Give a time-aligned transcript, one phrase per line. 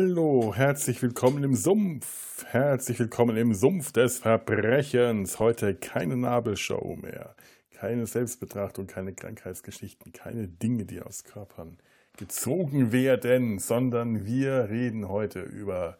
[0.00, 2.44] Hallo, herzlich willkommen im Sumpf.
[2.46, 5.40] Herzlich willkommen im Sumpf des Verbrechens.
[5.40, 7.34] Heute keine Nabelshow mehr.
[7.72, 11.78] Keine Selbstbetrachtung, keine Krankheitsgeschichten, keine Dinge, die aus Körpern
[12.16, 15.98] gezogen werden, sondern wir reden heute über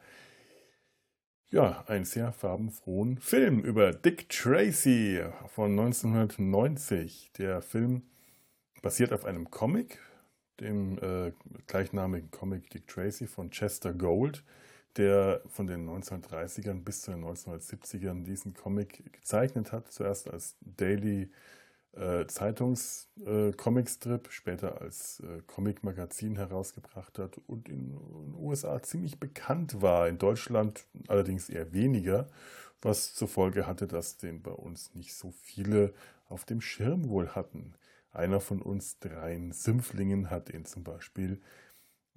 [1.51, 7.33] ja, einen sehr farbenfrohen Film über Dick Tracy von 1990.
[7.37, 8.03] Der Film
[8.81, 9.99] basiert auf einem Comic,
[10.61, 11.33] dem äh,
[11.67, 14.45] gleichnamigen Comic Dick Tracy von Chester Gold,
[14.97, 19.93] der von den 1930ern bis zu den 1970ern diesen Comic gezeichnet hat.
[19.93, 21.31] Zuerst als Daily
[21.93, 29.83] äh, Zeitungs-Comicstrip, äh, später als äh, Comic-Magazin herausgebracht hat und in den USA ziemlich bekannt
[29.83, 32.29] war, in Deutschland allerdings eher weniger,
[32.83, 35.93] was zur Folge hatte, dass den bei uns nicht so viele
[36.29, 37.75] auf dem Schirm wohl hatten.
[38.13, 41.41] Einer von uns dreien Sümpflingen hat ihn zum Beispiel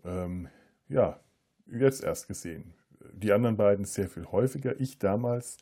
[0.04, 0.48] ähm,
[0.88, 1.20] ja,
[1.68, 2.74] jetzt erst gesehen.
[3.14, 4.80] Die anderen beiden sehr viel häufiger.
[4.80, 5.58] Ich damals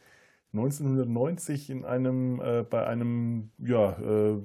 [0.54, 4.42] 1990 in einem, äh, bei einem ja, äh,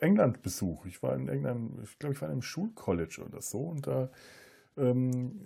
[0.00, 0.86] England-Besuch.
[0.86, 4.10] Ich war in irgendeinem, ich glaube, ich war in einem Schulcollege oder so und da
[4.76, 5.40] ähm,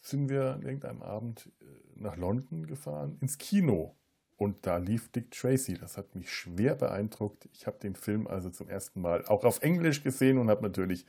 [0.00, 3.96] sind wir an irgendeinem Abend äh, nach London gefahren, ins Kino.
[4.42, 5.74] Und da lief Dick Tracy.
[5.74, 7.48] Das hat mich schwer beeindruckt.
[7.52, 11.06] Ich habe den Film also zum ersten Mal auch auf Englisch gesehen und habe natürlich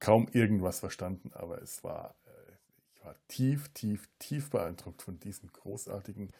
[0.00, 1.30] kaum irgendwas verstanden.
[1.32, 2.52] Aber es war, äh,
[2.96, 6.32] ich war tief, tief, tief beeindruckt von diesem großartigen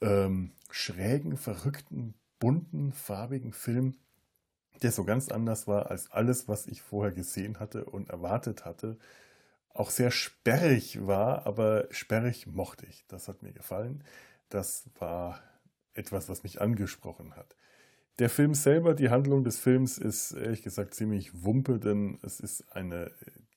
[0.00, 3.98] ähm, schrägen, verrückten, bunten, farbigen Film,
[4.82, 8.96] der so ganz anders war als alles, was ich vorher gesehen hatte und erwartet hatte.
[9.68, 13.04] Auch sehr sperrig war, aber sperrig mochte ich.
[13.08, 14.02] Das hat mir gefallen.
[14.48, 15.40] Das war
[15.94, 17.56] etwas, was mich angesprochen hat.
[18.18, 22.64] Der Film selber, die Handlung des Films ist ehrlich gesagt ziemlich wumpe, denn es ist
[22.72, 23.10] eine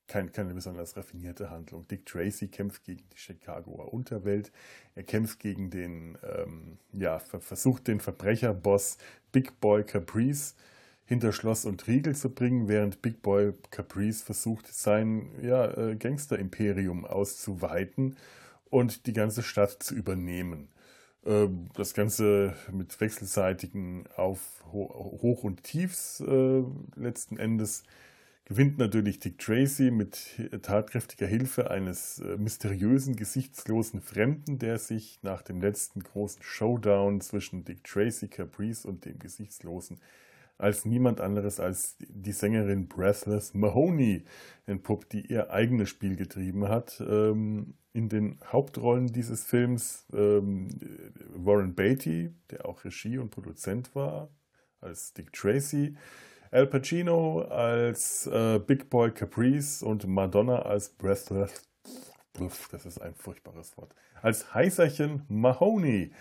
[0.08, 1.88] kein, keine besonders raffinierte Handlung.
[1.88, 4.52] Dick Tracy kämpft gegen die Chicagoer Unterwelt.
[4.94, 8.98] Er kämpft gegen den, ähm, ja, versucht den Verbrecherboss
[9.32, 10.56] Big Boy Caprice
[11.06, 17.06] hinter Schloss und Riegel zu bringen, während Big Boy Caprice versucht, sein ja, äh, Gangster-Imperium
[17.06, 18.18] auszuweiten
[18.70, 20.70] und die ganze Stadt zu übernehmen.
[21.26, 24.40] Ähm, das Ganze mit wechselseitigen Auf
[24.72, 26.64] Hoch- und Tiefs äh,
[26.96, 27.84] letzten Endes
[28.46, 35.42] gewinnt natürlich Dick Tracy mit tatkräftiger Hilfe eines äh, mysteriösen, gesichtslosen Fremden, der sich nach
[35.42, 40.00] dem letzten großen Showdown zwischen Dick Tracy, Caprice und dem Gesichtslosen
[40.58, 44.24] als niemand anderes als die Sängerin Breathless Mahoney
[44.66, 47.02] entpuppt, die ihr eigenes Spiel getrieben hat.
[47.06, 50.68] Ähm, in den Hauptrollen dieses Films ähm,
[51.34, 54.30] Warren Beatty, der auch Regie und Produzent war,
[54.82, 55.96] als Dick Tracy,
[56.52, 61.64] Al Pacino als äh, Big Boy Caprice und Madonna als Breathless.
[62.72, 63.94] Das ist ein furchtbares Wort.
[64.22, 66.12] Als Heißerchen Mahoney.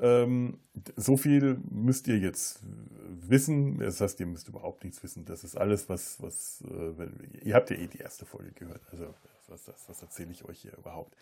[0.00, 0.58] Ähm,
[0.96, 2.62] so viel müsst ihr jetzt
[3.08, 3.78] wissen.
[3.78, 5.24] Das heißt, ihr müsst überhaupt nichts wissen.
[5.24, 8.82] Das ist alles, was, was äh, ihr habt ja eh die erste Folge gehört.
[8.92, 9.14] Also
[9.48, 11.16] was, was, was erzähle ich euch hier überhaupt?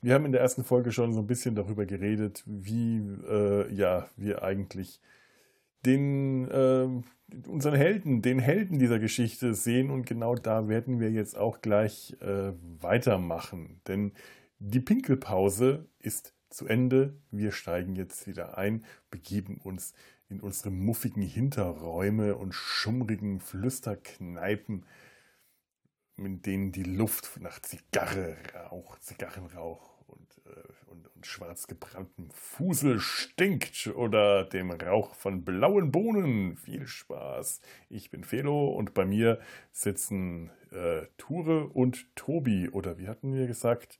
[0.00, 4.08] Wir haben in der ersten Folge schon so ein bisschen darüber geredet, wie äh, ja
[4.16, 5.00] wir eigentlich
[5.84, 6.88] den äh,
[7.46, 12.16] unseren Helden, den Helden dieser Geschichte sehen und genau da werden wir jetzt auch gleich
[12.20, 14.12] äh, weitermachen, denn
[14.60, 17.14] die Pinkelpause ist zu Ende.
[17.30, 19.94] Wir steigen jetzt wieder ein, begeben uns
[20.28, 24.84] in unsere muffigen Hinterräume und schummrigen Flüsterkneipen,
[26.16, 29.98] in denen die Luft nach Zigarre, Rauch, Zigarrenrauch
[30.46, 36.56] äh, und, und schwarz gebranntem Fusel stinkt oder dem Rauch von blauen Bohnen.
[36.56, 37.60] Viel Spaß.
[37.88, 39.40] Ich bin Felo und bei mir
[39.72, 43.98] sitzen äh, Ture und Tobi oder wie hatten wir gesagt?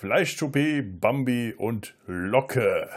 [0.00, 2.88] Fleischtoupé, Bambi und Locke.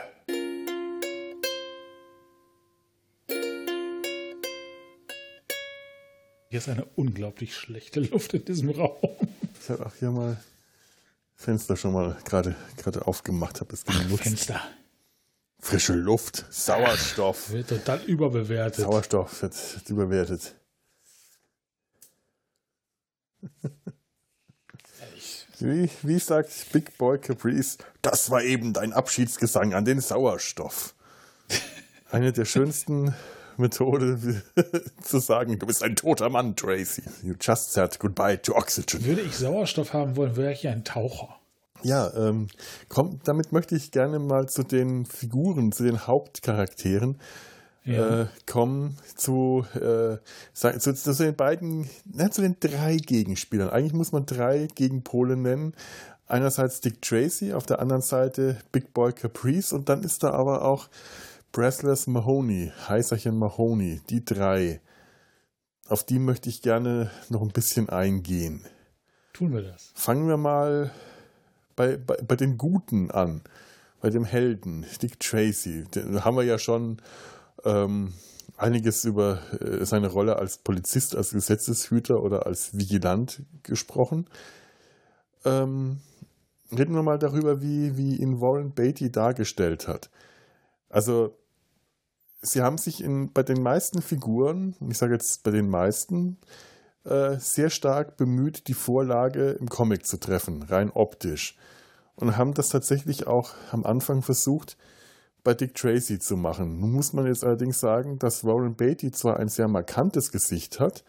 [6.49, 8.99] Hier ist eine unglaublich schlechte Luft in diesem Raum.
[9.59, 10.37] Ich habe auch hier mal
[11.33, 14.21] Fenster schon mal gerade gerade aufgemacht habe, es genutzt.
[14.21, 14.61] Fenster.
[15.59, 17.45] Frische Luft, Sauerstoff.
[17.47, 18.85] Ach, wird total überbewertet.
[18.85, 20.53] Sauerstoff wird, wird überbewertet.
[25.61, 30.93] Wie, wie sagt Big Boy Caprice, das war eben dein Abschiedsgesang an den Sauerstoff.
[32.11, 33.13] Eine der schönsten
[33.57, 34.43] Methode
[35.01, 37.03] zu sagen, du bist ein toter Mann, Tracy.
[37.23, 39.05] You just said goodbye to oxygen.
[39.05, 41.37] Würde ich Sauerstoff haben wollen, wäre ich ein Taucher.
[41.83, 42.47] Ja, ähm,
[42.89, 47.17] komm, damit möchte ich gerne mal zu den Figuren, zu den Hauptcharakteren
[47.85, 48.21] ja.
[48.21, 50.17] äh, kommen zu, äh,
[50.53, 53.69] zu, zu, den beiden, na, zu den drei Gegenspielern.
[53.69, 55.73] Eigentlich muss man drei Gegenpole nennen.
[56.27, 60.63] Einerseits Dick Tracy, auf der anderen Seite Big Boy Caprice und dann ist da aber
[60.63, 60.87] auch
[61.51, 64.79] Breathless Mahoney, Heißerchen Mahoney, die drei.
[65.89, 68.63] Auf die möchte ich gerne noch ein bisschen eingehen.
[69.33, 69.91] Tun wir das.
[69.93, 70.91] Fangen wir mal
[71.75, 73.41] bei, bei, bei den Guten an,
[73.99, 75.83] bei dem Helden, Dick Tracy.
[75.91, 77.01] Da haben wir ja schon
[77.65, 78.13] ähm,
[78.57, 84.27] einiges über äh, seine Rolle als Polizist, als Gesetzeshüter oder als Vigilant gesprochen.
[85.45, 85.99] Ähm,
[86.71, 90.09] reden wir mal darüber, wie, wie ihn Warren Beatty dargestellt hat.
[90.89, 91.35] Also,
[92.41, 96.37] sie haben sich in, bei den meisten Figuren, ich sage jetzt bei den meisten,
[97.03, 101.57] äh, sehr stark bemüht, die Vorlage im Comic zu treffen, rein optisch.
[102.15, 104.77] Und haben das tatsächlich auch am Anfang versucht,
[105.43, 106.79] bei Dick Tracy zu machen.
[106.79, 111.03] Nun muss man jetzt allerdings sagen, dass Warren Beatty zwar ein sehr markantes Gesicht hat,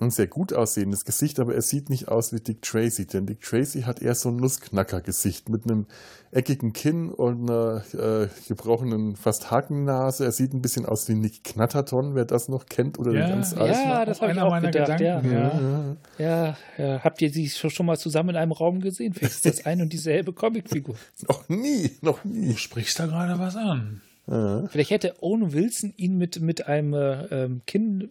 [0.00, 3.42] ein sehr gut aussehendes Gesicht, aber er sieht nicht aus wie Dick Tracy, denn Dick
[3.42, 5.86] Tracy hat eher so ein Nussknacker-Gesicht mit einem
[6.32, 10.24] eckigen Kinn und einer äh, gebrochenen, fast Hakennase.
[10.24, 13.30] Er sieht ein bisschen aus wie Nick Knatterton, wer das noch kennt oder ja, den
[13.36, 13.74] ganz alten.
[13.74, 14.98] Ja, das habe ich auch meiner gedacht.
[14.98, 15.96] Gedanken, ja.
[16.18, 16.56] Ja.
[16.78, 17.04] ja.
[17.04, 19.12] habt ihr sie schon mal zusammen in einem Raum gesehen?
[19.12, 20.94] Vielleicht ist das ein und dieselbe Comicfigur.
[21.28, 22.52] noch nie, noch nie.
[22.52, 24.00] Du sprichst da gerade was an.
[24.70, 28.10] Vielleicht hätte Owen Wilson ihn mit, mit einem äh, ähm, Kinn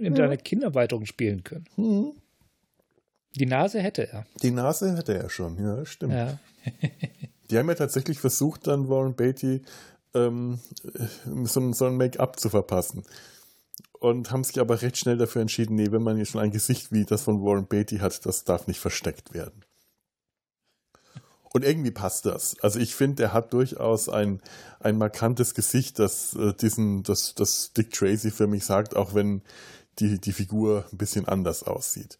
[0.00, 0.16] in mhm.
[0.16, 1.66] deiner Kinderweiterung spielen können.
[1.76, 2.12] Mhm.
[3.34, 4.26] Die Nase hätte er.
[4.42, 6.14] Die Nase hätte er schon, ja, stimmt.
[6.14, 6.38] Ja.
[7.50, 9.62] Die haben ja tatsächlich versucht, dann Warren Beatty
[10.14, 10.58] ähm,
[11.44, 13.04] so, so ein Make-up zu verpassen.
[13.92, 16.92] Und haben sich aber recht schnell dafür entschieden, nee, wenn man jetzt schon ein Gesicht
[16.92, 19.64] wie das von Warren Beatty hat, das darf nicht versteckt werden.
[21.52, 22.58] Und irgendwie passt das.
[22.60, 24.42] Also ich finde, er hat durchaus ein,
[24.80, 29.40] ein markantes Gesicht, das äh, diesen, das, das Dick Tracy für mich sagt, auch wenn
[29.98, 32.18] die, die Figur ein bisschen anders aussieht.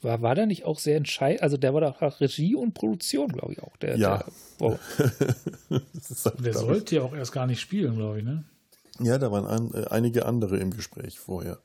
[0.00, 1.42] War, war der nicht auch sehr entscheidend?
[1.42, 3.76] Also der war doch auch Regie und Produktion, glaube ich auch.
[3.76, 4.18] Der, ja.
[4.18, 4.26] Der,
[4.58, 4.78] wow.
[5.70, 8.44] halt, der sollte ja auch erst gar nicht spielen, glaube ich, ne?
[8.98, 11.58] Ja, da waren ein, äh, einige andere im Gespräch vorher.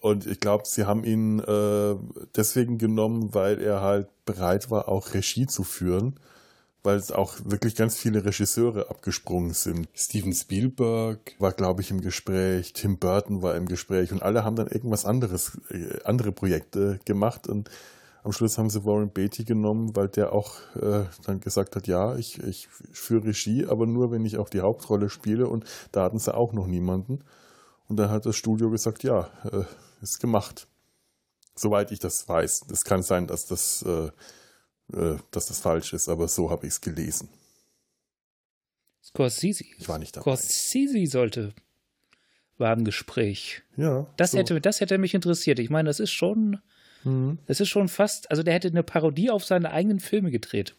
[0.00, 1.96] Und ich glaube, sie haben ihn äh,
[2.36, 6.18] deswegen genommen, weil er halt bereit war, auch Regie zu führen
[6.82, 9.88] weil es auch wirklich ganz viele Regisseure abgesprungen sind.
[9.94, 14.56] Steven Spielberg war, glaube ich, im Gespräch, Tim Burton war im Gespräch und alle haben
[14.56, 17.70] dann irgendwas anderes, äh, andere Projekte gemacht und
[18.24, 22.16] am Schluss haben sie Warren Beatty genommen, weil der auch äh, dann gesagt hat, ja,
[22.16, 26.18] ich, ich führe Regie, aber nur, wenn ich auch die Hauptrolle spiele und da hatten
[26.18, 27.20] sie auch noch niemanden.
[27.88, 29.64] Und dann hat das Studio gesagt, ja, äh,
[30.02, 30.68] ist gemacht.
[31.54, 32.66] Soweit ich das weiß.
[32.70, 34.10] Es kann sein, dass das äh,
[34.92, 37.28] äh, dass das falsch ist, aber so habe ich es gelesen.
[39.04, 39.64] Scorsese.
[39.78, 40.22] Ich war nicht dabei.
[40.36, 41.54] Scorsese sollte
[42.58, 43.62] war im Gespräch.
[43.76, 44.06] Ja.
[44.16, 44.38] Das so.
[44.38, 45.58] hätte das hätte mich interessiert.
[45.58, 46.60] Ich meine, das ist schon
[47.04, 47.38] mhm.
[47.46, 50.74] das ist schon fast, also der hätte eine Parodie auf seine eigenen Filme gedreht.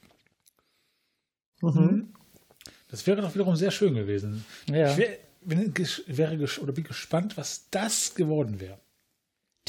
[1.62, 2.14] Mhm.
[2.90, 4.46] Das wäre doch wiederum sehr schön gewesen.
[4.68, 4.92] Ja.
[4.92, 5.74] Ich wär, bin,
[6.08, 8.80] wäre oder bin gespannt, was das geworden wäre.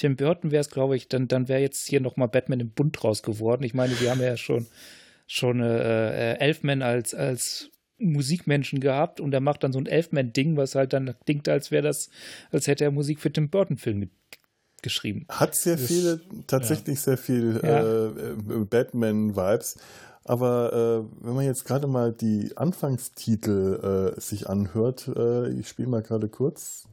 [0.00, 2.96] Tim Burton wäre es, glaube ich, dann, dann wäre jetzt hier nochmal Batman im Bund
[2.98, 3.64] draus geworden.
[3.64, 4.66] Ich meine, wir haben ja schon,
[5.26, 10.56] schon äh, äh, Elfman als, als Musikmenschen gehabt und er macht dann so ein Elfman-Ding,
[10.56, 12.08] was halt dann klingt, als wäre das,
[12.50, 14.08] als hätte er Musik für Tim Burton-Film
[14.80, 15.26] geschrieben.
[15.28, 17.02] Hat sehr das, viele, tatsächlich ja.
[17.02, 18.06] sehr viel ja.
[18.06, 19.76] äh, Batman-Vibes.
[20.24, 25.88] Aber äh, wenn man jetzt gerade mal die Anfangstitel äh, sich anhört, äh, ich spiele
[25.88, 26.86] mal gerade kurz.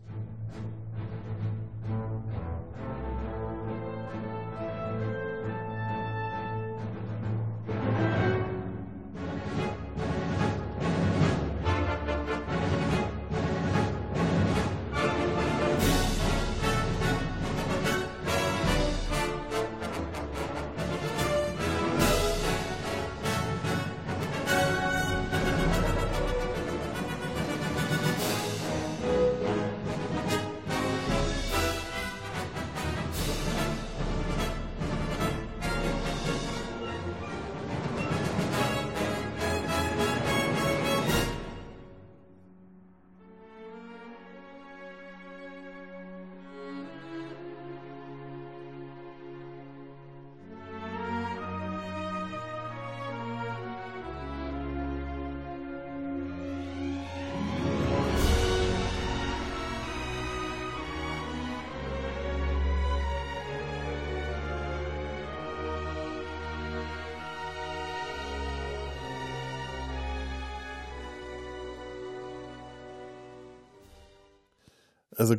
[75.17, 75.35] Also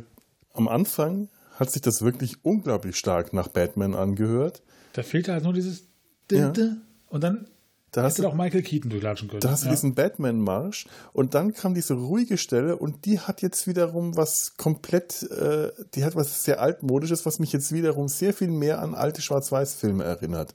[0.53, 4.61] am Anfang hat sich das wirklich unglaublich stark nach Batman angehört.
[4.93, 5.83] Da fehlt halt nur dieses
[6.29, 6.77] Dinte ja.
[7.09, 7.47] und dann
[7.91, 9.41] da hast du auch Michael Keaton durchlatschen können.
[9.41, 9.71] Da hast du ja.
[9.71, 15.23] diesen Batman-Marsch und dann kam diese ruhige Stelle und die hat jetzt wiederum was komplett,
[15.23, 19.21] äh, die hat was sehr altmodisches, was mich jetzt wiederum sehr viel mehr an alte
[19.21, 20.53] Schwarz-Weiß-Filme erinnert.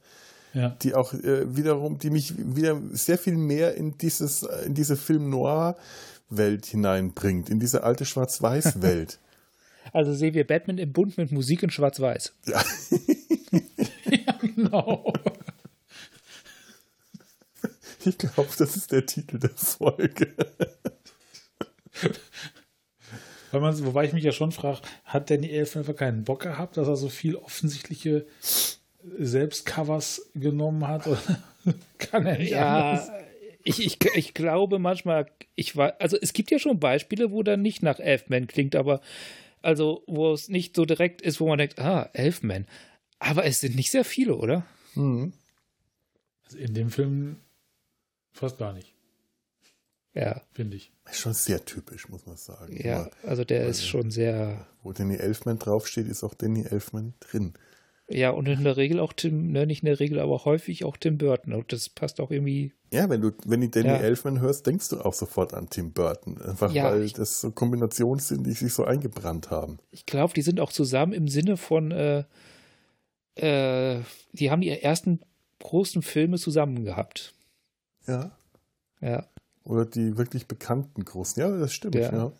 [0.54, 0.76] Ja.
[0.82, 6.66] Die auch äh, wiederum, die mich wieder sehr viel mehr in dieses, in diese Film-Noir-Welt
[6.66, 9.18] hineinbringt, in diese alte Schwarz-Weiß-Welt.
[9.92, 12.32] Also sehen wir Batman im Bund mit Musik in Schwarz-Weiß.
[12.46, 12.64] Ja.
[14.10, 15.12] ja, genau.
[18.04, 20.34] Ich glaube, das ist der Titel der Folge.
[23.52, 26.88] Weil man, wobei ich mich ja schon frage, hat Danny Elfman keinen Bock gehabt, dass
[26.88, 28.26] er so viel offensichtliche
[29.18, 31.06] Selbstcovers genommen hat?
[31.06, 31.20] Oder
[31.98, 33.06] kann er nicht ja,
[33.62, 37.62] Ich, ich, ich glaube manchmal, ich war, also es gibt ja schon Beispiele, wo dann
[37.62, 39.00] nicht nach Elfman klingt, aber
[39.62, 42.66] also wo es nicht so direkt ist, wo man denkt, ah, Elfman.
[43.18, 44.66] Aber es sind nicht sehr viele, oder?
[44.94, 45.32] Mhm.
[46.44, 47.36] Also in dem Film
[48.34, 48.92] Fast gar nicht.
[50.12, 50.42] Ja.
[50.52, 50.92] Finde ich.
[51.08, 52.76] Ist schon sehr typisch, muss man sagen.
[52.76, 54.66] Ja, Aber, also der ist schon sehr.
[54.82, 57.54] Wo Danny Elfman draufsteht, ist auch Danny Elfman drin.
[58.08, 60.96] Ja, und in der Regel auch Tim, ne, nicht in der Regel, aber häufig auch
[60.96, 61.54] Tim Burton.
[61.54, 62.72] Und das passt auch irgendwie.
[62.92, 63.96] Ja, wenn du, wenn du Danny ja.
[63.96, 66.40] Elfman hörst, denkst du auch sofort an Tim Burton.
[66.42, 69.78] Einfach ja, weil ich, das so Kombinationen sind, die sich so eingebrannt haben.
[69.90, 72.24] Ich glaube, die sind auch zusammen im Sinne von, äh,
[73.36, 74.00] äh,
[74.32, 75.20] die haben ihre ersten
[75.60, 77.34] großen Filme zusammen gehabt.
[78.06, 78.32] Ja.
[79.00, 79.26] Ja.
[79.64, 81.40] Oder die wirklich bekannten großen.
[81.40, 82.12] Ja, das stimmt, ja.
[82.12, 82.32] ja.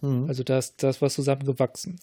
[0.00, 0.26] Hm.
[0.28, 1.98] Also das, das was zusammengewachsen.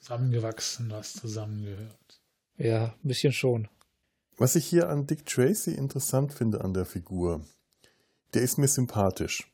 [0.00, 2.20] Zusammengewachsen, was zusammengehört.
[2.56, 3.68] Ja, ein bisschen schon.
[4.36, 7.44] Was ich hier an Dick Tracy interessant finde an der Figur,
[8.34, 9.48] der ist mir sympathisch.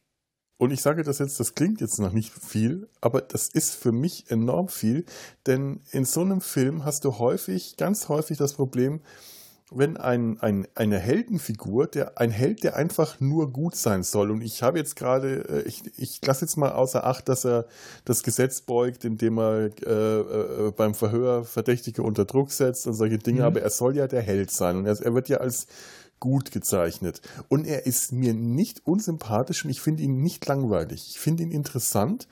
[0.57, 3.93] Und ich sage das jetzt, das klingt jetzt noch nicht viel, aber das ist für
[3.93, 5.05] mich enorm viel,
[5.47, 9.01] denn in so einem Film hast du häufig, ganz häufig das Problem,
[9.71, 14.41] wenn ein, ein, eine Heldenfigur, der, ein Held, der einfach nur gut sein soll, und
[14.43, 17.67] ich habe jetzt gerade, äh, ich, ich lasse jetzt mal außer Acht, dass er
[18.05, 23.19] das Gesetz beugt, indem er äh, äh, beim Verhör Verdächtige unter Druck setzt und solche
[23.19, 23.47] Dinge, mhm.
[23.47, 25.67] aber er soll ja der Held sein und er, er wird ja als
[26.21, 27.21] gut gezeichnet.
[27.49, 31.09] Und er ist mir nicht unsympathisch und ich finde ihn nicht langweilig.
[31.11, 32.27] Ich finde ihn interessant.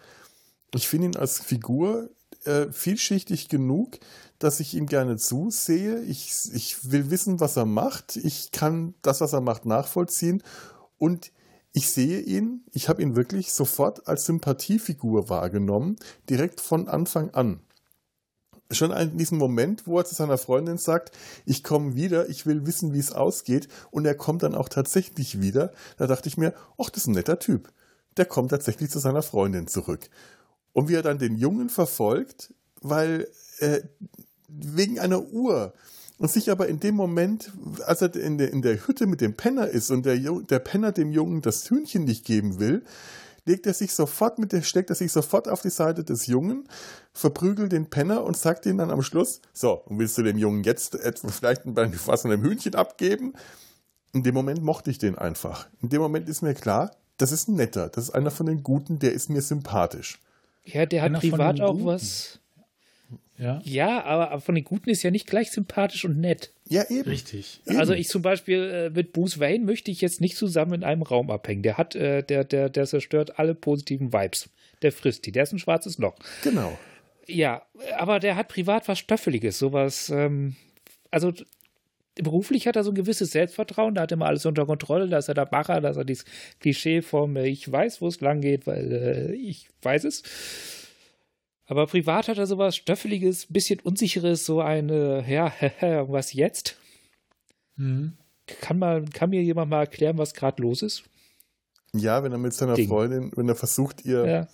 [0.75, 2.11] Ich finde ihn als Figur
[2.45, 3.99] äh, vielschichtig genug,
[4.39, 6.01] dass ich ihm gerne zusehe.
[6.03, 8.17] Ich, ich will wissen, was er macht.
[8.17, 10.43] Ich kann das, was er macht, nachvollziehen.
[10.99, 11.33] Und
[11.73, 15.97] ich sehe ihn, ich habe ihn wirklich sofort als Sympathiefigur wahrgenommen,
[16.31, 17.61] direkt von Anfang an.
[18.71, 21.15] Schon in diesem Moment, wo er zu seiner Freundin sagt,
[21.45, 25.41] ich komme wieder, ich will wissen, wie es ausgeht, und er kommt dann auch tatsächlich
[25.41, 27.71] wieder, da dachte ich mir, ach, das ist ein netter Typ.
[28.17, 30.09] Der kommt tatsächlich zu seiner Freundin zurück.
[30.73, 33.29] Und wie er dann den Jungen verfolgt, weil
[33.59, 33.83] äh,
[34.49, 35.73] wegen einer Uhr.
[36.19, 37.53] Und sich aber in dem Moment,
[37.85, 40.93] als er in der, in der Hütte mit dem Penner ist und der, der Penner
[40.93, 42.83] dem Jungen das Hühnchen nicht geben will,
[43.45, 46.69] legt er sich sofort mit der, steckt er sich sofort auf die Seite des Jungen,
[47.13, 50.95] verprügelt den Penner und sagt ihm dann am Schluss, so, willst du dem Jungen jetzt
[50.95, 53.35] etwa vielleicht was von dem Hühnchen abgeben?
[54.13, 55.69] In dem Moment mochte ich den einfach.
[55.83, 58.63] In dem Moment ist mir klar, das ist ein netter, das ist einer von den
[58.63, 60.19] Guten, der ist mir sympathisch.
[60.65, 62.41] Ja, der hat einer privat auch was
[63.39, 63.61] ja.
[63.65, 66.53] ja, aber von den Guten ist ja nicht gleich sympathisch und nett.
[66.69, 67.09] Ja, eben.
[67.09, 67.61] Richtig.
[67.67, 71.03] Also ich zum Beispiel äh, mit Bruce Wayne möchte ich jetzt nicht zusammen in einem
[71.03, 71.63] Raum abhängen.
[71.63, 74.49] Der hat, äh, der, der, der zerstört alle positiven Vibes.
[74.83, 75.33] Der frisst die.
[75.33, 76.17] Der ist ein schwarzes Loch.
[76.43, 76.79] Genau.
[77.27, 77.63] Ja,
[77.99, 80.55] aber der hat privat was Stöffeliges, sowas, ähm,
[81.11, 81.33] also
[82.15, 85.19] beruflich hat er so ein gewisses Selbstvertrauen, da hat er immer alles unter Kontrolle, da
[85.19, 86.25] ist er der Macher, da ist er dieses
[86.61, 90.23] Klischee vom äh, Ich weiß, wo es lang geht, weil äh, ich weiß es.
[91.67, 95.53] Aber privat hat er sowas Stöffeliges, bisschen Unsicheres, so eine, ja,
[96.09, 96.77] was jetzt?
[97.77, 98.15] Mhm.
[98.47, 101.03] Kann, mal, kann mir jemand mal erklären, was gerade los ist?
[101.93, 102.89] Ja, wenn er mit seiner Ding.
[102.89, 104.49] Freundin, wenn er versucht, ihr, ja.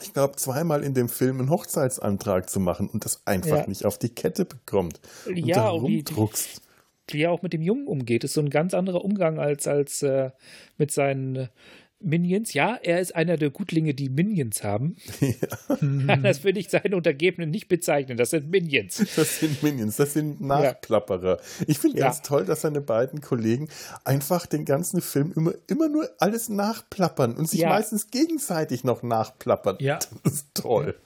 [0.00, 3.66] ich glaube, zweimal in dem Film einen Hochzeitsantrag zu machen und das einfach ja.
[3.66, 5.00] nicht auf die Kette bekommt.
[5.26, 6.04] Und ja, und wie,
[7.08, 10.02] wie er auch mit dem Jungen umgeht, ist so ein ganz anderer Umgang als, als
[10.02, 10.30] äh,
[10.78, 11.48] mit seinen
[12.04, 12.54] Minions.
[12.54, 14.96] Ja, er ist einer der Gutlinge, die Minions haben.
[15.20, 16.16] Ja.
[16.22, 18.16] das würde ich seinen Untergebenen nicht bezeichnen.
[18.16, 19.02] Das sind Minions.
[19.22, 21.36] Das sind Minions, das sind Nachplapperer.
[21.36, 21.64] Ja.
[21.66, 22.06] Ich finde ja.
[22.06, 23.68] ganz toll, dass seine beiden Kollegen
[24.04, 27.68] einfach den ganzen Film immer, immer nur alles nachplappern und sich ja.
[27.68, 29.76] meistens gegenseitig noch nachplappern.
[29.80, 29.98] Ja.
[30.24, 30.96] Das ist toll.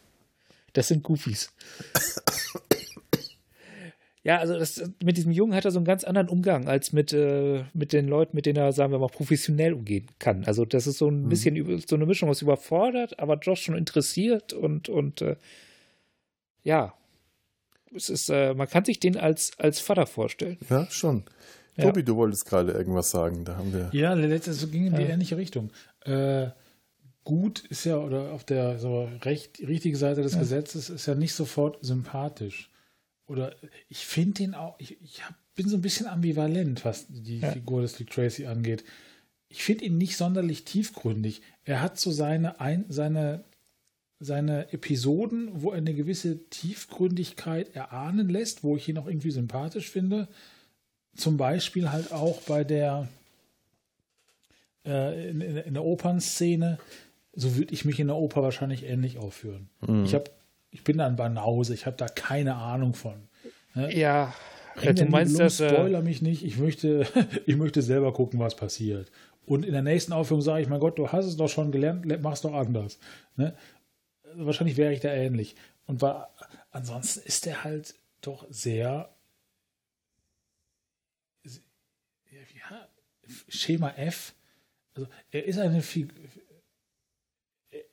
[0.72, 1.52] Das sind Goofies.
[4.26, 7.12] Ja, also das, mit diesem Jungen hat er so einen ganz anderen Umgang als mit,
[7.12, 10.42] äh, mit den Leuten, mit denen er, sagen wir mal, professionell umgehen kann.
[10.46, 11.28] Also das ist so ein mhm.
[11.28, 15.36] bisschen so eine Mischung aus überfordert, aber doch schon interessiert und, und äh,
[16.64, 16.92] ja,
[17.94, 20.58] es ist, äh, man kann sich den als, als Vater vorstellen.
[20.68, 21.22] Ja, schon.
[21.76, 21.84] Ja.
[21.84, 23.90] Tobi, du wolltest gerade irgendwas sagen, da haben wir.
[23.92, 25.70] Ja, letztes ging in die ähnliche Richtung.
[26.04, 26.48] Äh,
[27.22, 30.40] gut ist ja, oder auf der so recht, richtigen Seite des ja.
[30.40, 32.72] Gesetzes ist ja nicht sofort sympathisch.
[33.26, 33.54] Oder
[33.88, 37.50] ich finde ihn auch, ich, ich hab, bin so ein bisschen ambivalent, was die ja.
[37.50, 38.84] Figur des Luke Tracy angeht.
[39.48, 41.42] Ich finde ihn nicht sonderlich tiefgründig.
[41.64, 43.44] Er hat so seine, ein, seine,
[44.20, 49.90] seine Episoden, wo er eine gewisse Tiefgründigkeit erahnen lässt, wo ich ihn auch irgendwie sympathisch
[49.90, 50.28] finde.
[51.16, 53.08] Zum Beispiel halt auch bei der
[54.84, 56.78] äh, in, in, der Opernszene,
[57.32, 59.68] so würde ich mich in der Oper wahrscheinlich ähnlich aufführen.
[59.86, 60.04] Mhm.
[60.04, 60.30] Ich, hab,
[60.76, 63.28] ich bin dann Banause, ich habe da keine Ahnung von.
[63.74, 63.96] Ne?
[63.96, 64.34] Ja,
[64.74, 65.58] Bring du meinst das.
[65.58, 67.06] Äh, Spoiler mich nicht, ich möchte,
[67.46, 69.10] ich möchte selber gucken, was passiert.
[69.46, 72.04] Und in der nächsten Aufführung sage ich, mein Gott, du hast es doch schon gelernt,
[72.20, 72.98] mach es doch anders.
[73.36, 73.56] Ne?
[74.34, 75.56] Wahrscheinlich wäre ich da ähnlich.
[75.86, 76.34] Und war,
[76.72, 79.08] ansonsten ist er halt doch sehr
[81.44, 82.88] ja,
[83.48, 84.34] Schema F.
[84.94, 86.12] Also er ist eine Figur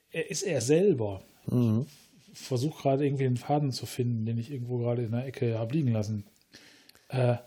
[0.10, 1.24] er ist er selber.
[1.48, 1.88] Mhm.
[2.34, 5.74] Versuche gerade irgendwie einen Faden zu finden, den ich irgendwo gerade in der Ecke habe
[5.74, 6.26] liegen lassen.
[7.10, 7.38] Äh,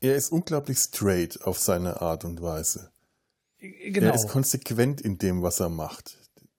[0.00, 2.90] er ist unglaublich straight auf seine Art und Weise.
[3.58, 4.08] Genau.
[4.08, 6.18] Er ist konsequent in dem, was er macht.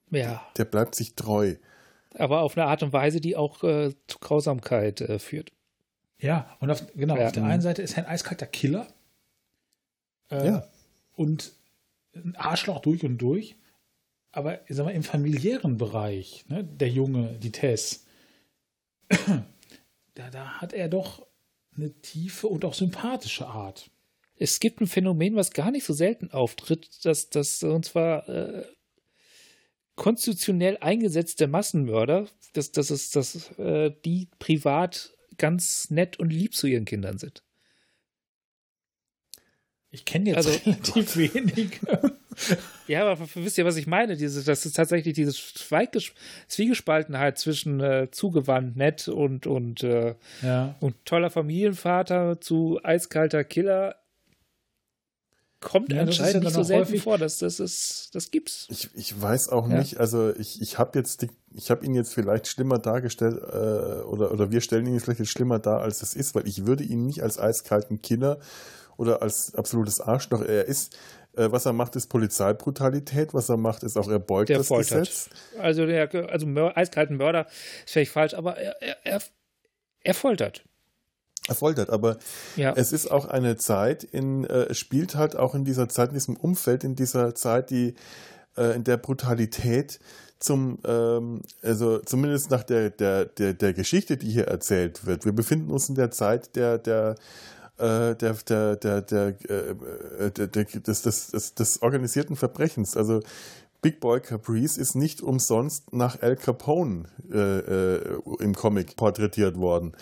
[0.10, 0.46] Ja.
[0.58, 1.56] Der bleibt sich treu.
[2.16, 5.52] Aber auf eine Art und Weise, die auch äh, zu Grausamkeit äh, führt.
[6.20, 7.28] Ja, und auf, genau, ja.
[7.28, 8.88] auf der einen Seite ist er ein eiskalter Killer.
[10.32, 10.68] Äh, ja.
[11.16, 11.54] Und
[12.16, 13.56] ein Arschloch durch und durch
[14.32, 18.06] aber ich sag mal, im familiären Bereich, ne, der Junge, die Tess,
[19.10, 21.26] da, da hat er doch
[21.76, 23.90] eine tiefe und auch sympathische Art.
[24.36, 28.66] Es gibt ein Phänomen, was gar nicht so selten auftritt, dass das und zwar äh,
[29.96, 36.68] konstitutionell eingesetzte Massenmörder, dass, dass, es, dass äh, die privat ganz nett und lieb zu
[36.68, 37.44] ihren Kindern sind.
[39.90, 41.80] Ich kenne jetzt also, relativ wenig.
[42.88, 44.16] ja, aber wisst ihr, was ich meine?
[44.16, 45.34] Diese, das ist tatsächlich diese
[46.48, 50.76] Zwiegespaltenheit zwischen äh, zugewandt, nett und, und, äh, ja.
[50.80, 53.96] und toller Familienvater zu eiskalter Killer
[55.60, 57.04] kommt ja, anscheinend ja nicht so selten häufig.
[57.04, 57.18] vor.
[57.18, 58.68] Das, das, ist, das gibt's.
[58.70, 59.80] Ich, ich weiß auch ja.
[59.80, 64.04] nicht, also ich, ich habe jetzt die, ich habe ihn jetzt vielleicht schlimmer dargestellt, äh,
[64.04, 66.84] oder, oder wir stellen ihn jetzt vielleicht schlimmer dar, als es ist, weil ich würde
[66.84, 68.40] ihn nicht als eiskalten Killer
[68.98, 70.42] oder als absolutes Arschloch.
[70.42, 70.96] Er ist,
[71.38, 73.34] äh, was er macht, ist Polizeibrutalität.
[73.34, 75.08] Was er macht, ist auch, er beugt der das foltert.
[75.08, 75.30] Gesetz.
[75.60, 77.48] Also der also Mör eiskalten Mörder
[77.86, 79.22] ist vielleicht falsch, aber er, er, er,
[80.04, 80.64] er foltert.
[81.48, 82.18] Er foltert, aber
[82.58, 82.74] ja.
[82.76, 86.36] es ist auch eine Zeit, in, äh, spielt halt auch in dieser Zeit, in diesem
[86.36, 87.94] Umfeld, in dieser Zeit, die
[88.58, 90.00] äh, in der Brutalität
[90.40, 95.26] zum, ähm, also zumindest nach der, der, der, der Geschichte, die hier erzählt wird.
[95.26, 97.16] Wir befinden uns in der Zeit der, der
[97.78, 102.98] der, der, der, der, äh, der, der, des, des, des, des organisierten Verbrechens.
[102.98, 103.22] Also
[103.82, 109.96] Big Boy Caprice ist nicht umsonst nach Al Capone äh, äh, im Comic porträtiert worden.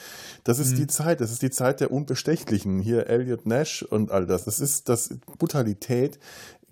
[0.44, 0.76] Das ist mhm.
[0.78, 2.80] die Zeit, das ist die Zeit der Unbestechlichen.
[2.80, 4.46] Hier Elliot Nash und all das.
[4.46, 6.20] Das ist das Brutalität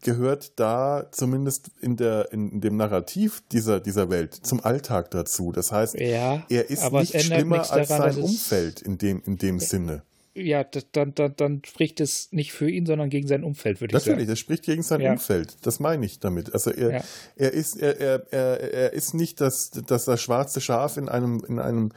[0.02, 5.52] gehört da zumindest in der in, dem Narrativ dieser dieser Welt zum Alltag dazu.
[5.54, 9.66] Das heißt, ja, er ist nicht schlimmer als sein Umfeld in dem in dem ja.
[9.66, 10.04] Sinne
[10.36, 13.93] ja, dann, dann, dann spricht es nicht für ihn, sondern gegen sein Umfeld, würde ich
[13.93, 14.15] Natürlich, sagen.
[14.15, 15.12] Natürlich, das spricht gegen sein ja.
[15.12, 15.58] Umfeld.
[15.62, 16.54] Das meine ich damit.
[16.54, 17.04] Also er, ja.
[17.36, 21.43] er ist, er, er, er, er ist nicht das, das, das schwarze Schaf in einem,
[21.48, 21.91] in einem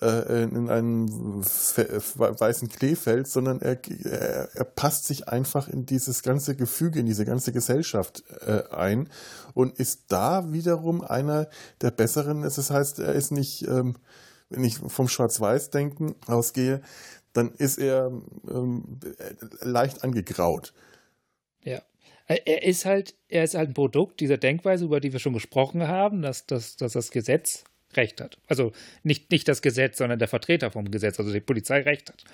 [0.00, 6.54] äh, in einem weißen Kleefeld, sondern er, er, er, passt sich einfach in dieses ganze
[6.54, 9.08] Gefüge, in diese ganze Gesellschaft äh, ein
[9.54, 11.48] und ist da wiederum einer
[11.80, 12.42] der Besseren.
[12.42, 13.96] Das heißt, er ist nicht, ähm,
[14.50, 16.80] wenn ich vom Schwarz-Weiß-Denken ausgehe,
[17.38, 18.12] dann ist er
[18.50, 19.00] ähm,
[19.60, 20.74] leicht angegraut.
[21.62, 21.82] Ja.
[22.26, 25.88] Er ist halt, er ist halt ein Produkt dieser Denkweise, über die wir schon gesprochen
[25.88, 28.38] haben, dass, dass, dass das Gesetz Recht hat.
[28.46, 28.72] Also
[29.02, 32.24] nicht, nicht das Gesetz, sondern der Vertreter vom Gesetz, also die Polizei Recht hat.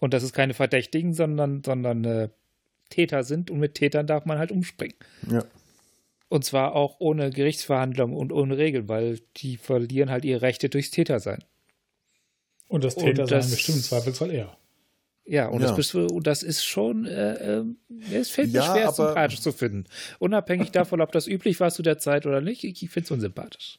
[0.00, 2.28] Und dass es keine Verdächtigen, sondern, sondern äh,
[2.90, 4.96] Täter sind und mit Tätern darf man halt umspringen.
[5.30, 5.44] Ja.
[6.28, 10.90] Und zwar auch ohne Gerichtsverhandlung und ohne Regeln, weil die verlieren halt ihre Rechte durchs
[10.90, 11.44] Tätersein.
[12.68, 14.56] Und das Täter sein bestimmt im Zweifelsfall er.
[15.26, 15.68] Ja, und, ja.
[15.68, 17.64] Das, bist, und das ist schon, äh, äh,
[18.12, 19.84] es fällt mir ja, schwer, es sympathisch zu finden.
[20.18, 23.10] Unabhängig davon, ob das üblich war zu der Zeit oder nicht, ich, ich finde es
[23.10, 23.78] unsympathisch.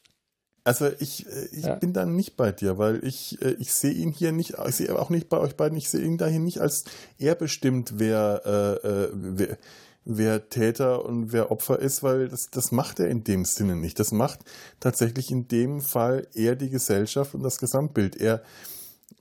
[0.63, 1.75] Also ich, äh, ich ja.
[1.75, 4.97] bin dann nicht bei dir, weil ich, äh, ich sehe ihn hier nicht, ich sehe
[4.97, 6.85] auch nicht bei euch beiden, ich sehe ihn dahin nicht als
[7.19, 8.41] er bestimmt, wer,
[8.83, 9.57] äh, äh, wer,
[10.05, 13.99] wer Täter und wer Opfer ist, weil das, das macht er in dem Sinne nicht.
[13.99, 14.39] Das macht
[14.79, 18.15] tatsächlich in dem Fall eher die Gesellschaft und das Gesamtbild.
[18.15, 18.41] Er,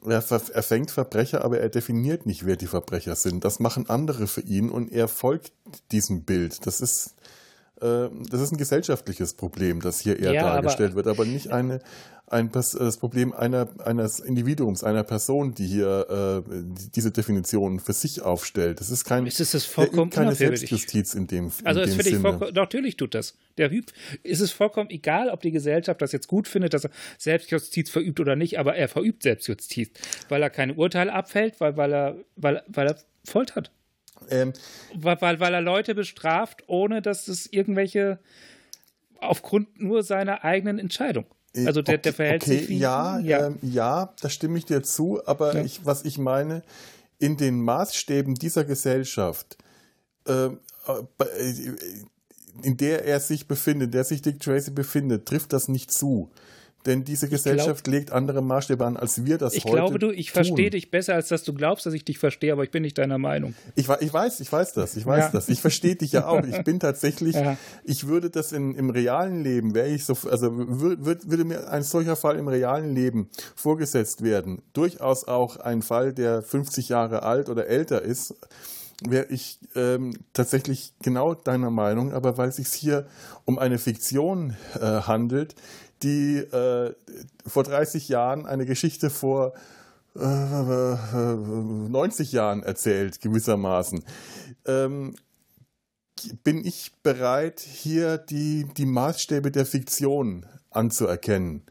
[0.04, 3.44] er, er fängt Verbrecher, aber er definiert nicht, wer die Verbrecher sind.
[3.44, 5.52] Das machen andere für ihn und er folgt
[5.92, 6.66] diesem Bild.
[6.66, 7.14] Das ist,
[7.80, 11.52] äh, das ist ein gesellschaftliches Problem, das hier eher ja, dargestellt aber, wird, aber nicht
[11.52, 11.80] eine,
[12.26, 16.52] ein, das Problem einer, eines Individuums, einer Person, die hier äh,
[16.94, 18.80] diese Definition für sich aufstellt.
[18.80, 22.20] Das ist kein, ist es das vollkommen keine Selbstjustiz in dem, also in dem Sinne.
[22.20, 23.36] Vollkommen, natürlich tut das.
[23.58, 26.90] Der Hüb, ist es vollkommen egal, ob die Gesellschaft das jetzt gut findet, dass er
[27.18, 29.90] Selbstjustiz verübt oder nicht, aber er verübt Selbstjustiz,
[30.28, 33.70] weil er keine Urteile abfällt, weil, weil, er, weil, weil er foltert.
[34.30, 34.54] Ähm,
[34.94, 38.18] weil, weil, weil er Leute bestraft, ohne dass es irgendwelche
[39.20, 41.26] aufgrund nur seiner eigenen Entscheidung.
[41.54, 43.46] Äh, also der, der verhält okay, sich wie, ja, ja.
[43.46, 45.64] Ähm, ja, da stimme ich dir zu, aber ja.
[45.64, 46.62] ich, was ich meine,
[47.18, 49.56] in den Maßstäben dieser Gesellschaft,
[50.26, 51.52] ähm, äh,
[52.62, 56.30] in der er sich befindet, in der sich Dick Tracy befindet, trifft das nicht zu.
[56.86, 59.98] Denn diese Gesellschaft glaub, legt andere Maßstäbe an, als wir das ich heute Ich glaube,
[59.98, 62.70] du, ich verstehe dich besser, als dass du glaubst, dass ich dich verstehe, aber ich
[62.70, 63.54] bin nicht deiner Meinung.
[63.74, 65.30] Ich, ich weiß, ich weiß das, ich weiß ja.
[65.30, 65.48] das.
[65.48, 66.44] Ich verstehe dich ja auch.
[66.44, 67.56] Ich bin tatsächlich, ja.
[67.84, 71.82] ich würde das in, im realen Leben, wäre ich so, also würd, würde mir ein
[71.82, 77.48] solcher Fall im realen Leben vorgesetzt werden, durchaus auch ein Fall, der 50 Jahre alt
[77.48, 78.34] oder älter ist,
[79.02, 83.06] wäre ich ähm, tatsächlich genau deiner Meinung, aber weil es sich hier
[83.44, 85.54] um eine Fiktion äh, handelt,
[86.04, 86.94] die äh,
[87.46, 89.54] vor 30 Jahren eine Geschichte vor
[90.16, 94.04] äh, 90 Jahren erzählt, gewissermaßen.
[94.66, 95.16] Ähm,
[96.44, 101.62] bin ich bereit, hier die, die Maßstäbe der Fiktion anzuerkennen.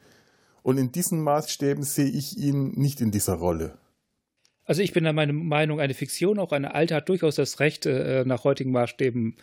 [0.62, 3.78] Und in diesen Maßstäben sehe ich ihn nicht in dieser Rolle.
[4.66, 8.24] Also ich bin der Meinung, eine Fiktion, auch eine alte, hat durchaus das Recht, äh,
[8.26, 9.36] nach heutigen Maßstäben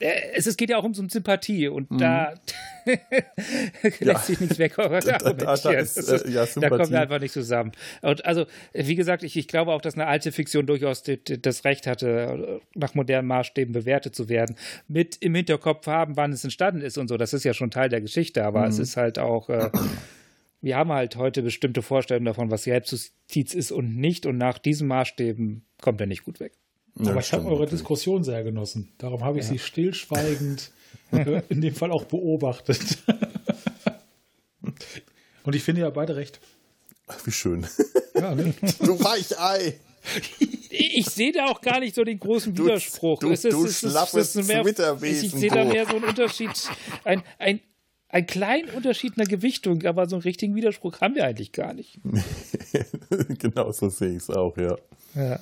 [0.00, 1.98] es, es, geht ja auch um so eine Sympathie und mhm.
[1.98, 2.34] da
[3.82, 4.18] lässt ja.
[4.18, 7.72] sich nichts weg da, da, da, ist, äh, ja, da kommen wir einfach nicht zusammen.
[8.02, 11.40] Und also, wie gesagt, ich, ich glaube auch, dass eine alte Fiktion durchaus die, die,
[11.40, 14.56] das Recht hatte, nach modernen Maßstäben bewertet zu werden.
[14.88, 17.16] Mit im Hinterkopf haben, wann es entstanden ist und so.
[17.16, 18.68] Das ist ja schon Teil der Geschichte, aber mhm.
[18.68, 19.48] es ist halt auch.
[19.48, 19.70] Äh,
[20.60, 24.24] wir haben halt heute bestimmte Vorstellungen davon, was Selbstjustiz ist und nicht.
[24.24, 26.54] Und nach diesen Maßstäben kommt er nicht gut weg.
[26.96, 28.92] Ja, Aber ich habe eure Diskussion sehr genossen.
[28.98, 29.52] Darum habe ich ja.
[29.52, 30.70] sie stillschweigend
[31.12, 32.98] äh, in dem Fall auch beobachtet.
[35.44, 36.40] Und ich finde ja beide recht.
[37.06, 37.66] Ach, wie schön.
[38.14, 38.54] Ja, ne?
[38.80, 39.78] Du Weichei!
[40.70, 43.20] Ich sehe da auch gar nicht so den großen Widerspruch.
[43.20, 44.64] Du, du, ist, du es, schlaffes es mehr,
[45.02, 46.50] Ich sehe da mehr so einen Unterschied,
[47.04, 47.60] ein, ein,
[48.08, 51.72] einen kleinen Unterschied in der Gewichtung, aber so einen richtigen Widerspruch haben wir eigentlich gar
[51.72, 52.00] nicht.
[53.38, 54.76] genau so sehe ich es auch, ja.
[55.14, 55.40] Ja.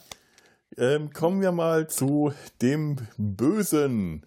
[0.78, 4.22] Ähm, kommen wir mal zu dem Bösen,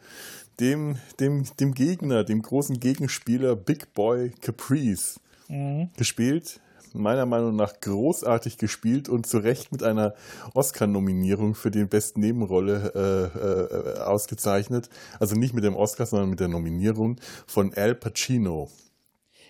[0.60, 5.19] dem, dem, dem Gegner, dem großen Gegenspieler Big Boy Caprice.
[5.47, 5.89] Mhm.
[5.97, 6.60] Gespielt,
[6.93, 10.13] meiner Meinung nach großartig gespielt und zu Recht mit einer
[10.53, 14.89] Oscar-Nominierung für die beste Nebenrolle äh, äh, ausgezeichnet.
[15.19, 18.69] Also nicht mit dem Oscar, sondern mit der Nominierung von Al Pacino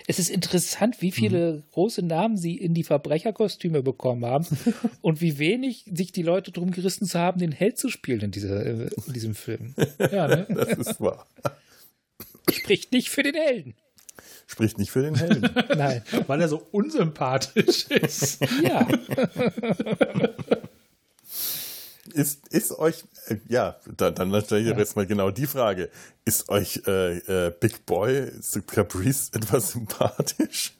[0.07, 1.63] es ist interessant, wie viele mhm.
[1.71, 4.45] große Namen sie in die Verbrecherkostüme bekommen haben
[5.01, 8.31] und wie wenig sich die Leute drum gerissen zu haben, den Held zu spielen in,
[8.31, 9.73] dieser, äh, in diesem Film.
[9.99, 10.45] Ja, ne?
[10.55, 11.25] Das ist wahr.
[12.51, 13.75] Spricht nicht für den Helden.
[14.47, 15.49] Spricht nicht für den Helden.
[15.75, 18.39] Nein, weil er so unsympathisch ist.
[18.63, 18.87] Ja.
[22.13, 24.77] Ist, ist euch, äh, ja, dann, dann stelle ich ja.
[24.77, 25.89] jetzt mal genau die Frage.
[26.23, 28.31] Ist euch äh, äh, Big Boy
[28.67, 30.73] Caprice etwas sympathisch?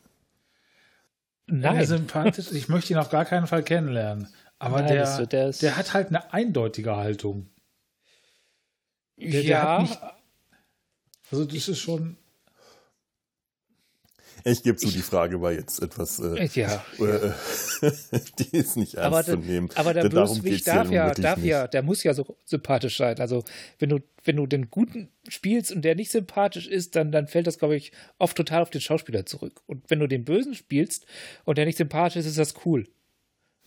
[1.48, 1.76] Nein.
[1.76, 2.52] Ja, sympathisch.
[2.52, 4.28] Ich möchte ihn auf gar keinen Fall kennenlernen.
[4.58, 7.50] Aber Nein, der, so, der, der, hat halt eine eindeutige Haltung.
[9.18, 9.82] Der, ja.
[9.82, 10.00] Nicht,
[11.32, 12.18] also das ist schon.
[14.48, 17.32] Ich gebe zu, die Frage war jetzt etwas, äh, ja, äh,
[18.40, 19.72] die ist nicht ernst aber zu nehmen.
[19.74, 23.20] Aber der Bösewicht darf ja, darf ja, der muss ja so sympathisch sein.
[23.20, 23.44] Also
[23.80, 27.48] wenn du, wenn du den Guten spielst und der nicht sympathisch ist, dann, dann fällt
[27.48, 29.62] das, glaube ich, oft total auf den Schauspieler zurück.
[29.66, 31.08] Und wenn du den Bösen spielst
[31.46, 32.88] und der nicht sympathisch ist, ist das cool.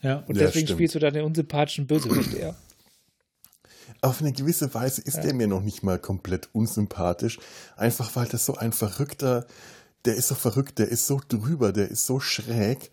[0.01, 0.23] Ja.
[0.27, 2.55] Und deswegen ja, spielst du dann den unsympathischen Bösewicht eher.
[4.01, 5.23] Auf eine gewisse Weise ist ja.
[5.23, 7.37] er mir noch nicht mal komplett unsympathisch.
[7.75, 9.45] Einfach weil das so ein verrückter,
[10.05, 12.91] der ist so verrückt, der ist so drüber, der ist so schräg.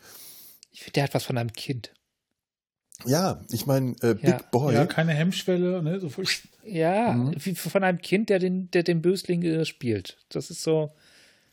[0.70, 1.92] Ich finde, der hat was von einem Kind.
[3.04, 4.40] Ja, ich meine, äh, Big ja.
[4.50, 4.74] Boy.
[4.74, 6.00] Ja, keine Hemmschwelle, ne?
[6.00, 6.10] So
[6.64, 7.34] ja, mhm.
[7.36, 10.18] wie von einem Kind, der den, der den Bösling äh, spielt.
[10.30, 10.92] Das ist so.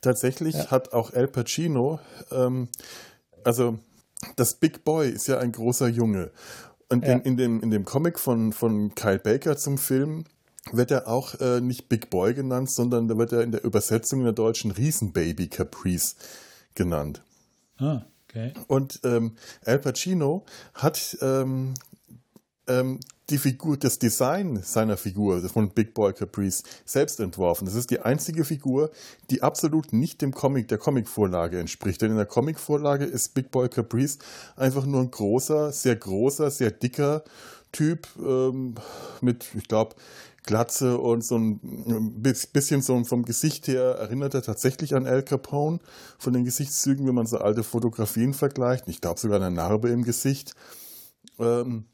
[0.00, 0.70] Tatsächlich ja.
[0.70, 2.68] hat auch Al Pacino, ähm,
[3.44, 3.78] also
[4.36, 6.30] das Big Boy ist ja ein großer Junge.
[6.88, 7.14] Und ja.
[7.14, 10.24] in, in, dem, in dem Comic von, von Kyle Baker zum Film
[10.72, 14.20] wird er auch äh, nicht Big Boy genannt, sondern da wird er in der Übersetzung
[14.20, 16.16] in der deutschen Riesenbaby Caprice
[16.74, 17.22] genannt.
[17.76, 18.52] Ah, okay.
[18.66, 21.74] Und ähm, Al Pacino hat ähm,
[22.66, 23.00] ähm,
[23.30, 27.64] die Figur, das Design seiner Figur von Big Boy Caprice selbst entworfen.
[27.64, 28.90] Das ist die einzige Figur,
[29.30, 32.02] die absolut nicht dem Comic, der Comicvorlage entspricht.
[32.02, 34.18] Denn in der Comicvorlage ist Big Boy Caprice
[34.56, 37.24] einfach nur ein großer, sehr großer, sehr dicker
[37.72, 38.76] Typ ähm,
[39.20, 39.96] mit, ich glaube,
[40.44, 45.78] Glatze und so ein bisschen so vom Gesicht her erinnert er tatsächlich an Al Capone
[46.18, 48.86] von den Gesichtszügen, wenn man so alte Fotografien vergleicht.
[48.88, 50.54] Ich glaube sogar eine Narbe im Gesicht.
[51.38, 51.86] Ähm,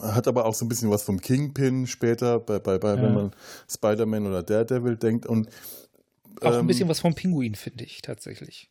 [0.00, 3.02] hat aber auch so ein bisschen was vom Kingpin später, bei, bei, bei ja.
[3.02, 3.30] wenn man
[3.68, 5.26] Spider-Man oder Daredevil denkt.
[5.26, 5.48] Und,
[6.40, 8.70] auch ähm, ein bisschen was vom Pinguin, finde ich tatsächlich.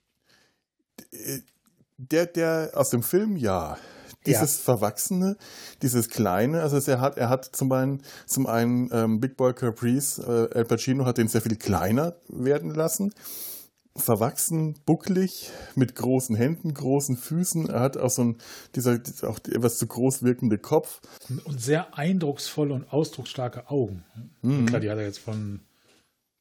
[1.98, 3.78] Der, der aus dem Film, ja.
[4.26, 4.64] Dieses ja.
[4.64, 5.38] Verwachsene,
[5.82, 10.20] dieses Kleine, also er hat, er hat zum einen, zum einen ähm, Big Boy Caprice,
[10.20, 13.14] äh, Al Pacino hat den sehr viel kleiner werden lassen
[14.00, 17.70] verwachsen, bucklig, mit großen Händen, großen Füßen.
[17.70, 18.38] Er hat auch so ein,
[18.76, 21.02] dieser, auch etwas zu groß wirkende Kopf.
[21.44, 24.04] Und sehr eindrucksvolle und ausdrucksstarke Augen.
[24.42, 24.66] Mhm.
[24.66, 25.62] Klar, die hat er jetzt von,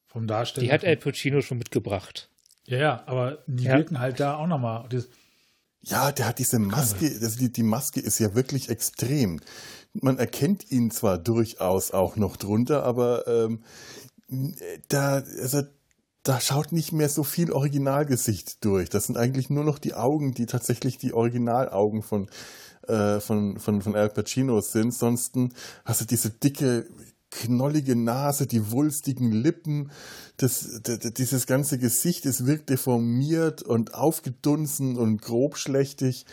[0.06, 0.66] vom Darsteller.
[0.66, 2.30] Die hat El Pacino schon mitgebracht.
[2.64, 3.76] Ja, ja, aber die ja.
[3.76, 4.88] wirken halt da auch nochmal.
[5.80, 9.40] Ja, der hat diese Maske, das, die, die Maske ist ja wirklich extrem.
[9.92, 13.62] Man erkennt ihn zwar durchaus auch noch drunter, aber ähm,
[14.88, 15.62] da, also
[16.22, 18.90] da schaut nicht mehr so viel Originalgesicht durch.
[18.90, 22.28] Das sind eigentlich nur noch die Augen, die tatsächlich die Originalaugen von,
[22.86, 24.92] äh, von, von, von Al Pacino sind.
[24.92, 25.36] Sonst
[25.84, 26.86] hast du diese dicke,
[27.30, 29.90] knollige Nase, die wulstigen Lippen,
[30.36, 30.80] das,
[31.16, 36.26] dieses ganze Gesicht, es wirkt deformiert und aufgedunsen und grobschlächtig.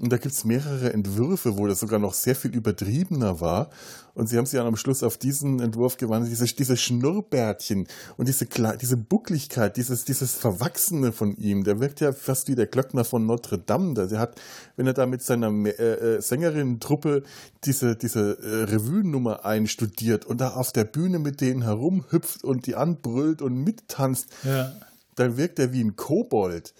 [0.00, 3.70] Und da gibt es mehrere Entwürfe, wo das sogar noch sehr viel übertriebener war.
[4.14, 8.26] Und sie haben sich dann am Schluss auf diesen Entwurf gewandelt, diese, diese Schnurrbärtchen und
[8.26, 8.46] diese,
[8.80, 11.62] diese Buckligkeit, dieses, dieses Verwachsene von ihm.
[11.62, 13.94] Der wirkt ja fast wie der Glöckner von Notre Dame.
[13.94, 14.40] Der hat,
[14.74, 17.22] wenn er da mit seiner äh, äh, Sängerinnen-Truppe
[17.62, 22.74] diese, diese äh, Revue-Nummer einstudiert und da auf der Bühne mit denen herumhüpft und die
[22.74, 24.72] anbrüllt und mittanzt, ja.
[25.14, 26.74] dann wirkt er wie ein Kobold.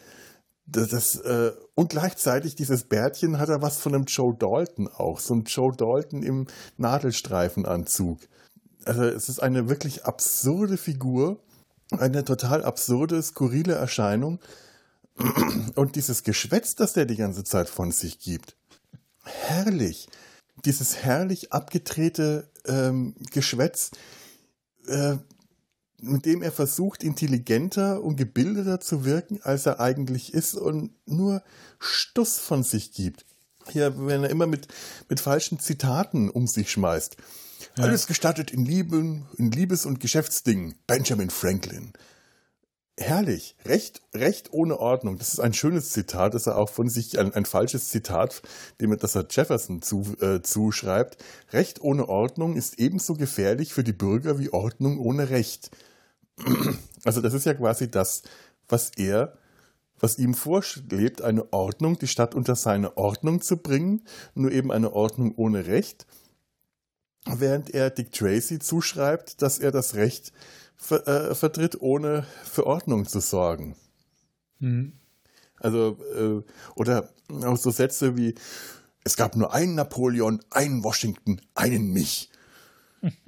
[0.66, 5.20] Das, das, äh, und gleichzeitig dieses Bärtchen hat er was von einem Joe Dalton auch.
[5.20, 6.46] So ein Joe Dalton im
[6.79, 8.18] Nadelstreifenanzug.
[8.85, 11.38] Also es ist eine wirklich absurde Figur,
[11.90, 14.40] eine total absurde, skurrile Erscheinung.
[15.74, 18.57] Und dieses Geschwätz, das der die ganze Zeit von sich gibt.
[19.22, 20.09] Herrlich.
[20.64, 23.90] Dieses herrlich abgedrehte ähm, Geschwätz.
[24.87, 25.18] Äh,
[26.00, 31.42] mit dem er versucht, intelligenter und gebildeter zu wirken, als er eigentlich ist und nur
[31.78, 33.24] Stuss von sich gibt.
[33.70, 34.68] Hier, wenn er immer mit,
[35.09, 37.16] mit falschen Zitaten um sich schmeißt.
[37.76, 37.85] Ja.
[37.85, 40.74] Alles gestattet in Lieben, in Liebes- und Geschäftsdingen.
[40.87, 41.92] Benjamin Franklin.
[42.96, 43.57] Herrlich.
[43.64, 45.18] Recht, Recht ohne Ordnung.
[45.18, 48.40] Das ist ein schönes Zitat, das er auch von sich, ein, ein falsches Zitat,
[48.80, 51.16] dem das er Jefferson zu, äh, zuschreibt.
[51.52, 55.70] Recht ohne Ordnung ist ebenso gefährlich für die Bürger wie Ordnung ohne Recht.
[57.07, 58.22] Also das ist ja quasi das,
[58.66, 59.37] was er,
[60.00, 64.94] was ihm vorschwebt, eine Ordnung, die Stadt unter seine Ordnung zu bringen, nur eben eine
[64.94, 66.07] Ordnung ohne Recht,
[67.26, 70.33] während er Dick Tracy zuschreibt, dass er das Recht
[70.85, 73.75] ver äh, vertritt, ohne für Ordnung zu sorgen.
[74.59, 74.92] Mhm.
[75.59, 76.42] Also, äh,
[76.75, 77.09] oder
[77.42, 78.35] auch so Sätze wie,
[79.03, 82.31] es gab nur einen Napoleon, einen Washington, einen mich.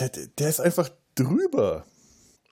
[0.00, 1.84] der, der ist einfach drüber.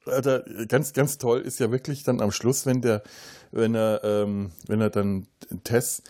[0.07, 3.03] Alter, ganz, ganz toll ist ja wirklich dann am Schluss, wenn der,
[3.51, 5.27] wenn er, ähm, wenn er dann
[5.65, 6.03] Tess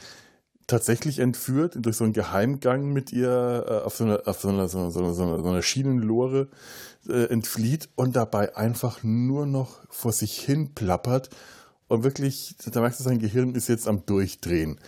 [0.66, 4.78] tatsächlich entführt, durch so einen Geheimgang mit ihr äh, auf so einer, so einer, so
[4.78, 6.48] einer, so einer, so einer Schienenlore
[7.08, 11.30] äh, entflieht und dabei einfach nur noch vor sich hin plappert
[11.88, 14.80] und wirklich, da merkst du, sein Gehirn ist jetzt am Durchdrehen.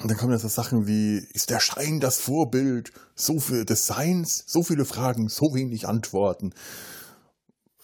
[0.00, 3.86] Und dann kommen ja so Sachen wie, ist der Schein das Vorbild so viel des
[3.86, 6.52] Seins, so viele Fragen, so wenig Antworten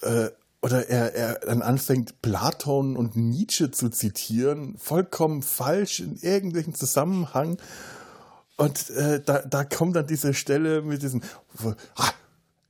[0.05, 0.31] äh,
[0.64, 7.59] oder er, er dann anfängt, Platon und Nietzsche zu zitieren, vollkommen falsch in irgendwelchen Zusammenhang.
[8.57, 11.20] Und äh, da, da kommt dann diese Stelle mit diesem,
[11.96, 12.09] ah,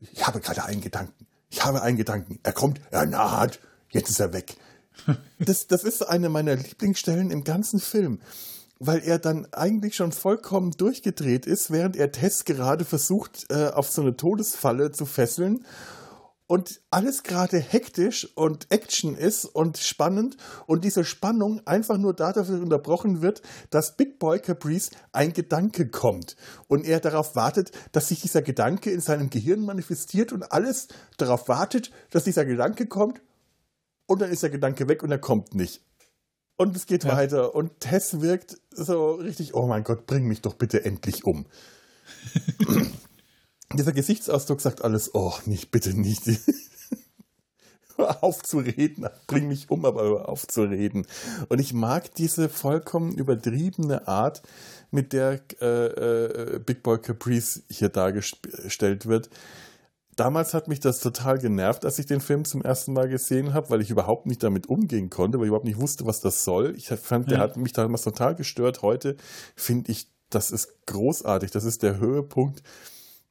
[0.00, 4.20] ich habe gerade einen Gedanken, ich habe einen Gedanken, er kommt, er naht, jetzt ist
[4.20, 4.56] er weg.
[5.38, 8.20] Das, das ist eine meiner Lieblingsstellen im ganzen Film,
[8.80, 13.90] weil er dann eigentlich schon vollkommen durchgedreht ist, während er Tess gerade versucht, äh, auf
[13.90, 15.64] so eine Todesfalle zu fesseln
[16.46, 22.50] und alles gerade hektisch und Action ist und spannend und diese Spannung einfach nur dadurch
[22.50, 26.36] unterbrochen wird, dass Big Boy Caprice ein Gedanke kommt
[26.68, 31.48] und er darauf wartet, dass sich dieser Gedanke in seinem Gehirn manifestiert und alles darauf
[31.48, 33.22] wartet, dass dieser Gedanke kommt
[34.06, 35.82] und dann ist der Gedanke weg und er kommt nicht.
[36.56, 37.16] Und es geht ja.
[37.16, 41.46] weiter und Tess wirkt so richtig, oh mein Gott, bring mich doch bitte endlich um.
[43.72, 46.22] dieser Gesichtsausdruck sagt alles, oh, nicht, bitte nicht.
[47.96, 51.06] hör auf zu reden, bring mich um, aber hör auf zu reden.
[51.48, 54.42] Und ich mag diese vollkommen übertriebene Art,
[54.90, 59.28] mit der äh, äh, Big Boy Caprice hier dargestellt wird.
[60.14, 63.70] Damals hat mich das total genervt, als ich den Film zum ersten Mal gesehen habe,
[63.70, 66.74] weil ich überhaupt nicht damit umgehen konnte, weil ich überhaupt nicht wusste, was das soll.
[66.76, 67.42] Ich fand, der ja.
[67.42, 68.82] hat mich damals total gestört.
[68.82, 69.16] Heute
[69.56, 71.50] finde ich, das ist großartig.
[71.50, 72.62] Das ist der Höhepunkt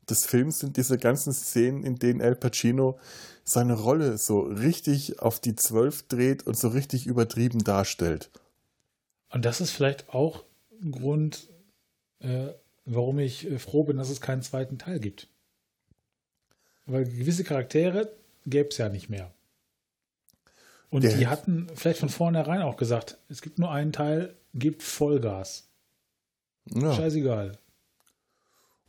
[0.09, 2.99] des Films sind diese ganzen Szenen, in denen El Pacino
[3.43, 8.29] seine Rolle so richtig auf die Zwölf dreht und so richtig übertrieben darstellt.
[9.29, 10.43] Und das ist vielleicht auch
[10.81, 11.49] ein Grund,
[12.19, 12.49] äh,
[12.85, 15.27] warum ich äh, froh bin, dass es keinen zweiten Teil gibt.
[16.85, 18.11] Weil gewisse Charaktere
[18.45, 19.31] gäbe es ja nicht mehr.
[20.89, 24.83] Und Der die hatten vielleicht von vornherein auch gesagt, es gibt nur einen Teil, gibt
[24.83, 25.67] Vollgas.
[26.69, 26.93] Ja.
[26.93, 27.57] Scheißegal.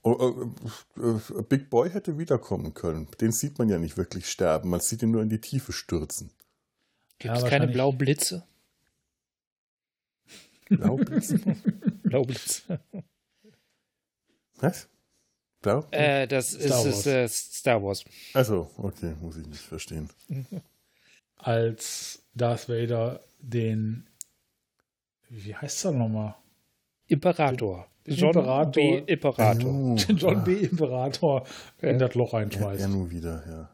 [0.07, 0.51] Oh,
[0.99, 3.09] äh, äh, Big Boy hätte wiederkommen können.
[3.23, 4.69] Den sieht man ja nicht wirklich sterben.
[4.69, 6.31] Man sieht ihn nur in die Tiefe stürzen.
[7.19, 8.45] Gibt es ja, keine Blaublitze?
[10.69, 11.39] Blaublitze?
[12.03, 12.81] Blaublitze.
[14.57, 14.89] Was?
[15.63, 15.87] Blau?
[15.91, 18.05] Äh, das Star ist, ist äh, Star Wars.
[18.35, 20.11] Also, okay, muss ich nicht verstehen.
[21.39, 24.07] Als Darth Vader den,
[25.31, 26.35] wie heißt er nochmal?
[27.07, 27.89] Imperator.
[28.07, 28.73] John Imperator.
[28.73, 28.99] B.
[29.07, 29.71] Imperator.
[29.71, 30.53] Oh, John B.
[30.57, 31.47] Imperator
[31.81, 32.81] in das Loch einschmeißt.
[32.81, 33.71] Ja, nur wieder, ja.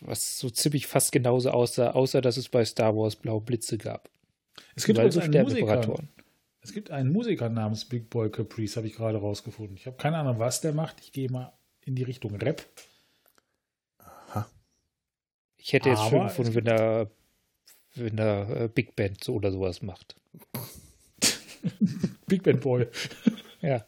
[0.00, 4.10] Was so ziemlich fast genauso aussah, außer dass es bei Star Wars blaue Blitze gab.
[4.74, 5.94] Es gibt also einen Musiker.
[6.60, 9.76] Es gibt einen Musiker namens Big Boy Caprice, habe ich gerade rausgefunden.
[9.76, 11.00] Ich habe keine Ahnung, was der macht.
[11.00, 11.52] Ich gehe mal
[11.84, 12.66] in die Richtung Rap.
[13.98, 14.48] Aha.
[15.58, 17.10] Ich hätte jetzt Aber schön gefunden, wenn er,
[17.94, 20.16] wenn er äh, Big Band so oder sowas macht.
[22.26, 22.86] Big Band Boy.
[23.60, 23.84] ja.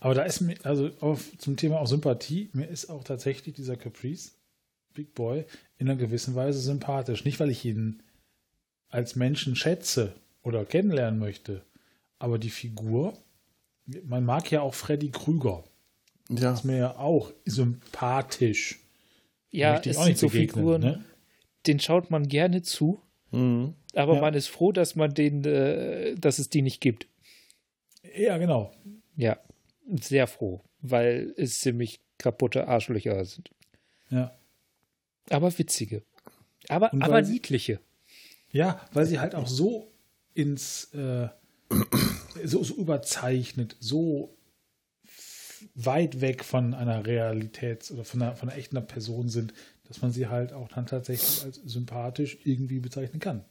[0.00, 3.76] Aber da ist mir, also auf, zum Thema auch Sympathie, mir ist auch tatsächlich dieser
[3.76, 4.32] Caprice,
[4.94, 5.44] Big Boy,
[5.76, 7.24] in einer gewissen Weise sympathisch.
[7.24, 8.02] Nicht, weil ich ihn
[8.88, 11.64] als Menschen schätze oder kennenlernen möchte,
[12.18, 13.16] aber die Figur,
[14.04, 15.64] man mag ja auch Freddy Krüger.
[16.30, 16.52] Ja.
[16.52, 18.80] ist mir ja auch sympathisch.
[19.50, 21.04] Ja, es sind so Figuren, ne?
[21.66, 23.74] den schaut man gerne zu, Mhm.
[23.94, 24.20] Aber ja.
[24.20, 27.06] man ist froh, dass man den, äh, dass es die nicht gibt.
[28.16, 28.72] Ja, genau.
[29.16, 29.38] Ja,
[29.86, 33.50] sehr froh, weil es ziemlich kaputte Arschlöcher sind.
[34.10, 34.36] Ja.
[35.30, 36.02] Aber witzige.
[36.68, 37.80] Aber, aber niedliche.
[38.50, 39.90] ja, weil sie halt auch so
[40.34, 41.28] ins äh,
[42.44, 44.36] so, so überzeichnet, so
[45.74, 49.52] weit weg von einer Realität oder von einer, von einer echten Person sind,
[49.88, 53.44] dass man sie halt auch dann tatsächlich als sympathisch irgendwie bezeichnen kann.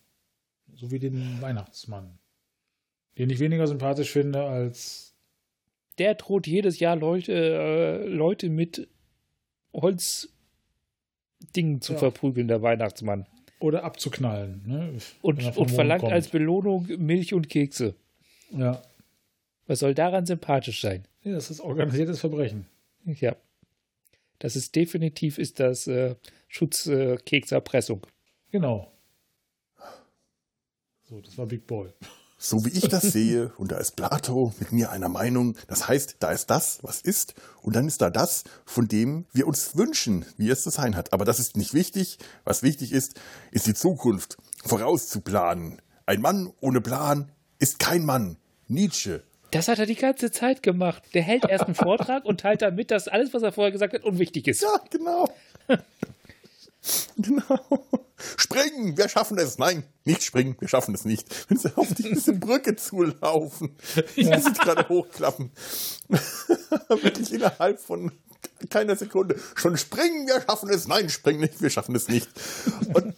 [0.76, 2.20] So wie den Weihnachtsmann.
[3.18, 5.16] Den ich weniger sympathisch finde als.
[5.98, 8.88] Der droht jedes Jahr Leute, äh, Leute mit
[9.74, 10.30] Holzdingen
[11.82, 12.00] zu ja.
[12.00, 13.26] verprügeln, der Weihnachtsmann.
[13.60, 14.62] Oder abzuknallen.
[14.68, 14.94] Ne?
[15.24, 16.14] Und, und verlangt kommt.
[16.14, 17.96] als Belohnung Milch und Kekse.
[18.52, 18.84] Ja.
[19.66, 21.08] Was soll daran sympathisch sein?
[21.24, 22.68] Ja, das ist organisiertes Verbrechen.
[23.06, 23.36] Ja.
[24.40, 26.16] Das ist definitiv ist das äh,
[26.48, 28.06] Schutzkekserpressung.
[28.06, 28.92] Äh, genau.
[31.04, 31.94] So, das war Big Boy.
[32.40, 36.18] So wie ich das sehe, und da ist Plato mit mir einer Meinung, das heißt,
[36.20, 37.34] da ist das, was ist,
[37.64, 41.14] und dann ist da das, von dem wir uns wünschen, wie es zu sein hat.
[41.14, 42.20] Aber das ist nicht wichtig.
[42.44, 43.20] Was wichtig ist,
[43.52, 45.82] ist die Zukunft vorauszuplanen.
[46.06, 48.38] Ein Mann ohne Plan ist kein Mann.
[48.68, 49.24] Nietzsche.
[49.52, 51.04] Das hat er die ganze Zeit gemacht.
[51.14, 53.94] Der hält erst einen Vortrag und teilt dann mit, dass alles, was er vorher gesagt
[53.94, 54.62] hat, unwichtig ist.
[54.62, 55.34] Ja, genau.
[57.18, 57.88] genau.
[58.36, 59.58] Springen, wir schaffen es.
[59.58, 61.50] Nein, nicht springen, wir schaffen es nicht.
[61.50, 63.76] Wenn sie auf diese Brücke zulaufen,
[64.16, 64.40] ja.
[64.40, 65.52] sie gerade hochklappen.
[66.90, 68.12] Wirklich innerhalb von
[68.70, 69.40] keiner Sekunde.
[69.56, 70.88] Schon springen, wir schaffen es.
[70.88, 72.28] Nein, springen nicht, wir schaffen es nicht.
[72.94, 73.14] Und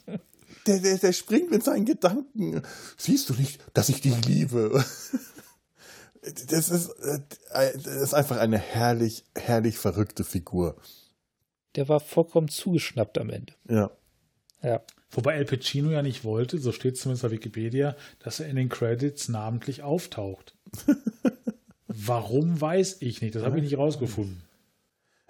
[0.68, 2.62] der, der, der springt mit seinen Gedanken.
[2.98, 4.84] Siehst du nicht, dass ich dich liebe?
[6.34, 7.20] Das ist, äh,
[7.52, 10.76] das ist einfach eine herrlich, herrlich verrückte Figur.
[11.76, 13.54] Der war vollkommen zugeschnappt am Ende.
[13.70, 13.92] Ja.
[14.62, 14.82] Ja.
[15.12, 18.56] Wobei El Pacino ja nicht wollte, so steht es zumindest bei Wikipedia, dass er in
[18.56, 20.56] den Credits namentlich auftaucht.
[21.88, 24.44] Warum weiß ich nicht, das habe ich nicht rausgefunden.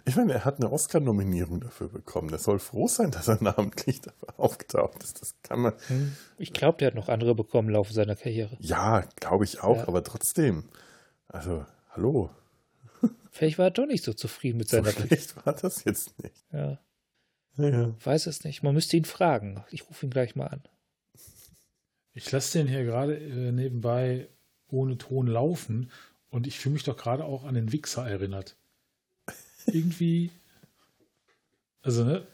[0.06, 2.32] Ich meine, er hat eine Oscar-Nominierung dafür bekommen.
[2.32, 5.22] Er soll froh sein, dass er namentlich dafür aufgetaucht ist.
[5.22, 5.74] Das kann man.
[5.88, 6.16] Hm.
[6.38, 8.58] Ich glaube, der hat noch andere bekommen im Laufe seiner Karriere.
[8.60, 9.88] Ja, glaube ich auch, ja.
[9.88, 10.66] aber trotzdem.
[11.30, 12.32] Also, hallo.
[13.32, 16.44] Vielleicht war er doch nicht so zufrieden mit seiner so Vielleicht war das jetzt nicht.
[16.52, 16.80] Ja.
[17.58, 17.96] ja.
[18.04, 18.64] Weiß es nicht.
[18.64, 19.64] Man müsste ihn fragen.
[19.70, 20.64] Ich rufe ihn gleich mal an.
[22.14, 24.28] Ich lasse den hier gerade äh, nebenbei
[24.68, 25.92] ohne Ton laufen
[26.30, 28.58] und ich fühle mich doch gerade auch an den Wichser erinnert.
[29.68, 30.32] Irgendwie,
[31.82, 32.28] also ne?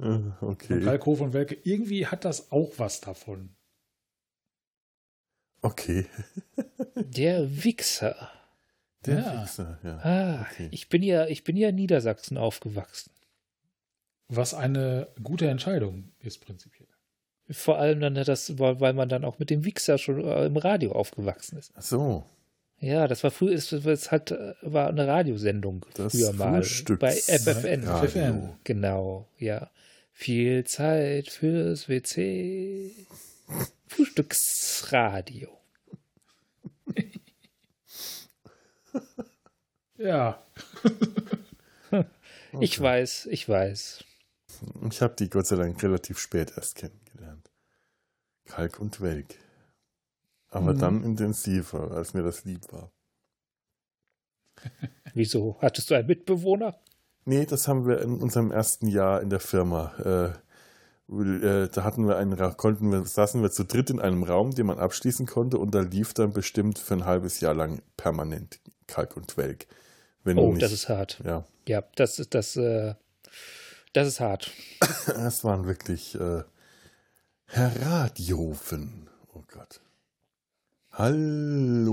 [0.00, 0.80] Äh, okay.
[0.80, 3.50] Kalkofe und Welke, irgendwie hat das auch was davon.
[5.62, 6.06] Okay.
[6.96, 8.30] Der Wichser.
[9.06, 9.42] Der ja.
[9.42, 9.98] Wichser, ja.
[10.02, 10.68] Ah, okay.
[10.70, 13.10] ich bin ja, ich bin ja in Niedersachsen aufgewachsen.
[14.28, 16.88] Was eine gute Entscheidung ist, prinzipiell.
[17.50, 20.92] Vor allem dann das, weil man dann auch mit dem Wichser schon äh, im Radio
[20.92, 21.72] aufgewachsen ist.
[21.74, 22.24] Ach so.
[22.78, 26.62] Ja, das war früher, es, es äh, war eine Radiosendung das früher mal.
[26.62, 27.82] Frühstücks bei FFN.
[27.82, 28.52] FFN.
[28.64, 29.70] Genau, ja.
[30.12, 32.90] Viel Zeit fürs WC.
[34.12, 35.48] Frühstücksradio.
[39.96, 40.42] ja.
[42.60, 42.84] Ich okay.
[42.84, 44.04] weiß, ich weiß.
[44.90, 47.50] Ich habe die Gott sei Dank relativ spät erst kennengelernt.
[48.44, 49.38] Kalk und Welk.
[50.50, 50.78] Aber mhm.
[50.78, 52.92] dann intensiver, als mir das lieb war.
[55.14, 55.56] Wieso?
[55.62, 56.78] Hattest du einen Mitbewohner?
[57.24, 59.94] Nee, das haben wir in unserem ersten Jahr in der Firma.
[60.04, 60.32] Äh, äh,
[61.12, 64.78] da hatten wir einen, konnten wir, saßen wir zu dritt in einem Raum, den man
[64.78, 69.36] abschließen konnte, und da lief dann bestimmt für ein halbes Jahr lang permanent Kalk und
[69.36, 69.66] Welk.
[70.24, 71.20] Wenn oh, nicht, das ist hart.
[71.24, 72.56] Ja, ja das ist das.
[72.56, 72.94] Äh,
[73.92, 74.50] das ist hart.
[75.06, 76.42] Das waren wirklich äh,
[77.46, 79.08] Herr Radiofen.
[79.34, 79.80] Oh Gott.
[80.92, 81.92] Hallo.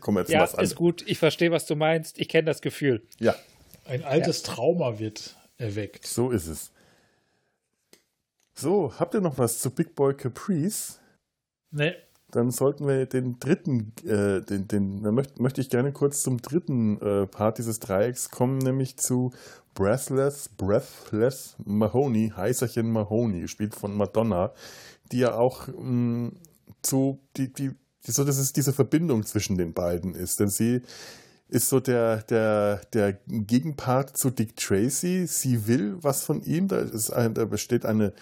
[0.00, 0.64] Komm jetzt ja, was an.
[0.64, 1.04] ist gut.
[1.06, 2.18] Ich verstehe, was du meinst.
[2.18, 3.02] Ich kenne das Gefühl.
[3.18, 3.34] Ja.
[3.88, 4.54] Ein altes ja.
[4.54, 6.06] Trauma wird erweckt.
[6.06, 6.72] So ist es.
[8.54, 10.98] So, habt ihr noch was zu Big Boy Caprice?
[11.70, 11.94] Nee.
[12.30, 16.40] Dann sollten wir den dritten, äh, den, den, dann möchte, möchte ich gerne kurz zum
[16.42, 19.32] dritten äh, Part dieses Dreiecks kommen, nämlich zu
[19.74, 24.52] Breathless, Breathless Mahoney, Heißerchen Mahoney, gespielt von Madonna,
[25.12, 26.36] die ja auch mh, mm,
[26.82, 27.70] zu, die, die,
[28.00, 30.40] so, dass es diese Verbindung zwischen den beiden ist.
[30.40, 30.82] Denn sie
[31.48, 35.26] ist so der, der, der Gegenpart zu Dick Tracy.
[35.26, 36.68] Sie will was von ihm.
[36.68, 38.12] Da, ist ein, da besteht eine,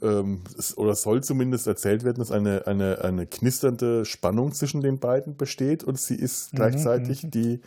[0.00, 0.42] ähm,
[0.76, 5.82] oder soll zumindest erzählt werden, dass eine, eine, eine knisternde Spannung zwischen den beiden besteht.
[5.82, 7.30] Und sie ist mhm, gleichzeitig mhm.
[7.32, 7.60] die,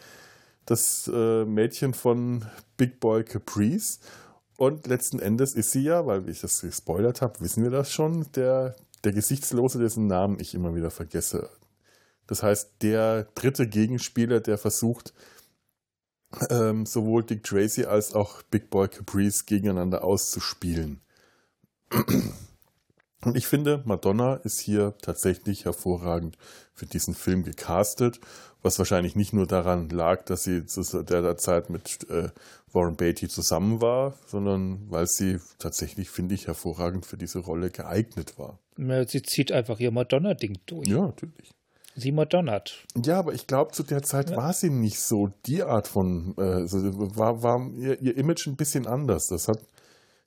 [0.66, 2.46] das äh, Mädchen von
[2.78, 4.00] Big Boy Caprice.
[4.56, 8.28] Und letzten Endes ist sie ja, weil ich das gespoilert habe, wissen wir das schon,
[8.36, 11.50] der, der Gesichtslose, dessen Namen ich immer wieder vergesse.
[12.32, 15.14] Das heißt, der dritte Gegenspieler, der versucht,
[16.50, 21.02] ähm, sowohl Dick Tracy als auch Big Boy Caprice gegeneinander auszuspielen.
[23.26, 26.38] Und ich finde, Madonna ist hier tatsächlich hervorragend
[26.74, 28.22] für diesen Film gecastet,
[28.62, 32.30] was wahrscheinlich nicht nur daran lag, dass sie zu der Zeit mit äh,
[32.72, 38.40] Warren Beatty zusammen war, sondern weil sie tatsächlich, finde ich, hervorragend für diese Rolle geeignet
[38.40, 38.58] war.
[39.06, 40.88] Sie zieht einfach ihr Madonna-Ding durch.
[40.88, 41.52] Ja, natürlich.
[42.02, 42.86] Sie madonnert.
[43.04, 44.38] Ja, aber ich glaube, zu der Zeit ja.
[44.38, 48.56] war sie nicht so die Art von, äh, also war, war ihr, ihr, Image ein
[48.56, 49.28] bisschen anders.
[49.28, 49.60] Das hat,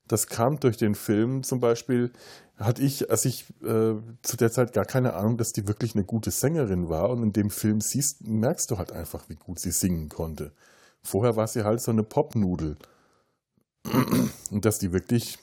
[0.09, 2.13] das kam durch den Film zum Beispiel,
[2.57, 6.05] hatte ich, als ich äh, zu der Zeit gar keine Ahnung, dass die wirklich eine
[6.05, 9.73] gute Sängerin war und in dem Film siehst, merkst du halt einfach, wie gut sie
[9.73, 10.53] singen konnte.
[11.03, 12.77] Vorher war sie halt so eine Popnudel.
[14.51, 15.39] Und dass die wirklich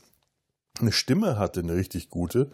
[0.80, 2.50] eine Stimme hatte, eine richtig gute,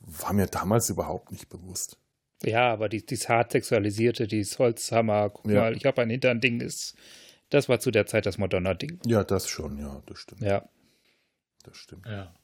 [0.00, 1.98] war mir damals überhaupt nicht bewusst.
[2.44, 5.62] Ja, aber die, dieses hart sexualisierte, dieses Holzhammer, guck ja.
[5.62, 6.94] mal, ich habe ein Hintern-Ding, ist,
[7.50, 9.00] das war zu der Zeit das Madonna-Ding.
[9.06, 10.42] Ja, das schon, ja, das stimmt.
[10.42, 10.68] Ja.
[11.62, 12.06] Das stimmt.
[12.06, 12.34] Ja.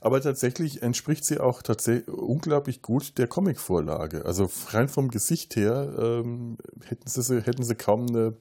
[0.00, 4.24] Aber tatsächlich entspricht sie auch tatsächlich unglaublich gut der Comicvorlage.
[4.24, 6.56] Also rein vom Gesicht her ähm,
[6.86, 8.36] hätten, sie, hätten sie kaum eine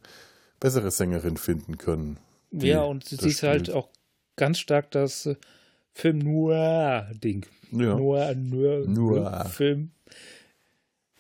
[0.60, 2.20] bessere Sängerin finden können.
[2.52, 3.90] Ja, und sie ist halt auch
[4.36, 5.36] ganz stark das äh,
[5.94, 7.46] Film Noir-Ding.
[7.72, 7.96] Ja.
[7.96, 9.46] Noir, Noir, Noir.
[9.46, 9.92] Film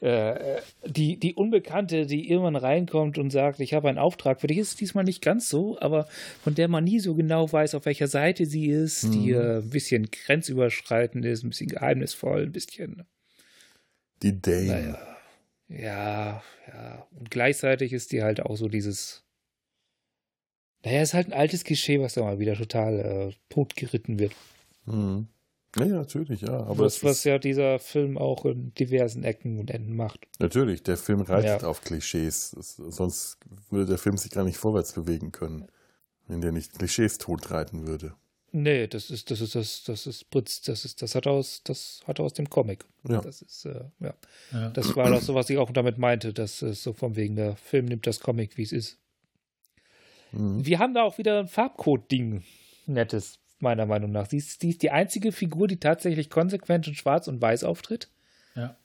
[0.01, 4.57] äh, die, die Unbekannte, die irgendwann reinkommt und sagt, ich habe einen Auftrag für dich,
[4.57, 6.07] ist diesmal nicht ganz so, aber
[6.43, 9.11] von der man nie so genau weiß, auf welcher Seite sie ist, mhm.
[9.11, 13.03] die äh, ein bisschen grenzüberschreitend ist, ein bisschen geheimnisvoll, ein bisschen.
[14.23, 14.65] Die Dame.
[14.65, 15.17] Naja,
[15.69, 17.07] ja, ja.
[17.19, 19.23] Und gleichzeitig ist die halt auch so dieses.
[20.83, 24.33] Naja, ist halt ein altes Klischee, was da mal wieder total äh, totgeritten wird.
[24.85, 25.27] Mhm.
[25.77, 26.65] Ja, natürlich, ja.
[26.65, 30.27] Aber was, was ja dieser Film auch in diversen Ecken und Enden macht.
[30.39, 31.67] Natürlich, der Film reitet ja.
[31.67, 32.49] auf Klischees.
[32.49, 33.37] Sonst
[33.69, 35.67] würde der Film sich gar nicht vorwärts bewegen können,
[36.27, 38.13] wenn der nicht Klischees totreiten würde.
[38.53, 41.61] Nee, das ist, das ist, das, das ist Putz, das ist, das hat er aus,
[41.63, 42.83] das hat er aus dem Comic.
[43.07, 43.21] Ja.
[43.21, 44.13] Das ist, äh, ja.
[44.51, 44.69] ja.
[44.71, 47.55] Das war das so, was ich auch damit meinte, dass es so von wegen der
[47.55, 48.97] Film nimmt das Comic, wie es ist.
[50.33, 50.65] Mhm.
[50.65, 52.43] Wir haben da auch wieder ein Farbcode-Ding.
[52.87, 54.27] Nettes, meiner Meinung nach.
[54.27, 58.09] Sie ist, sie ist die einzige Figur, die tatsächlich konsequent in Schwarz und Weiß auftritt.
[58.55, 58.77] Ja.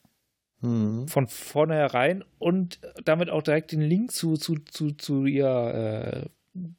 [0.61, 1.09] Mhm.
[1.09, 6.27] Von vornherein und damit auch direkt den Link zu, zu, zu, zu ihrer äh,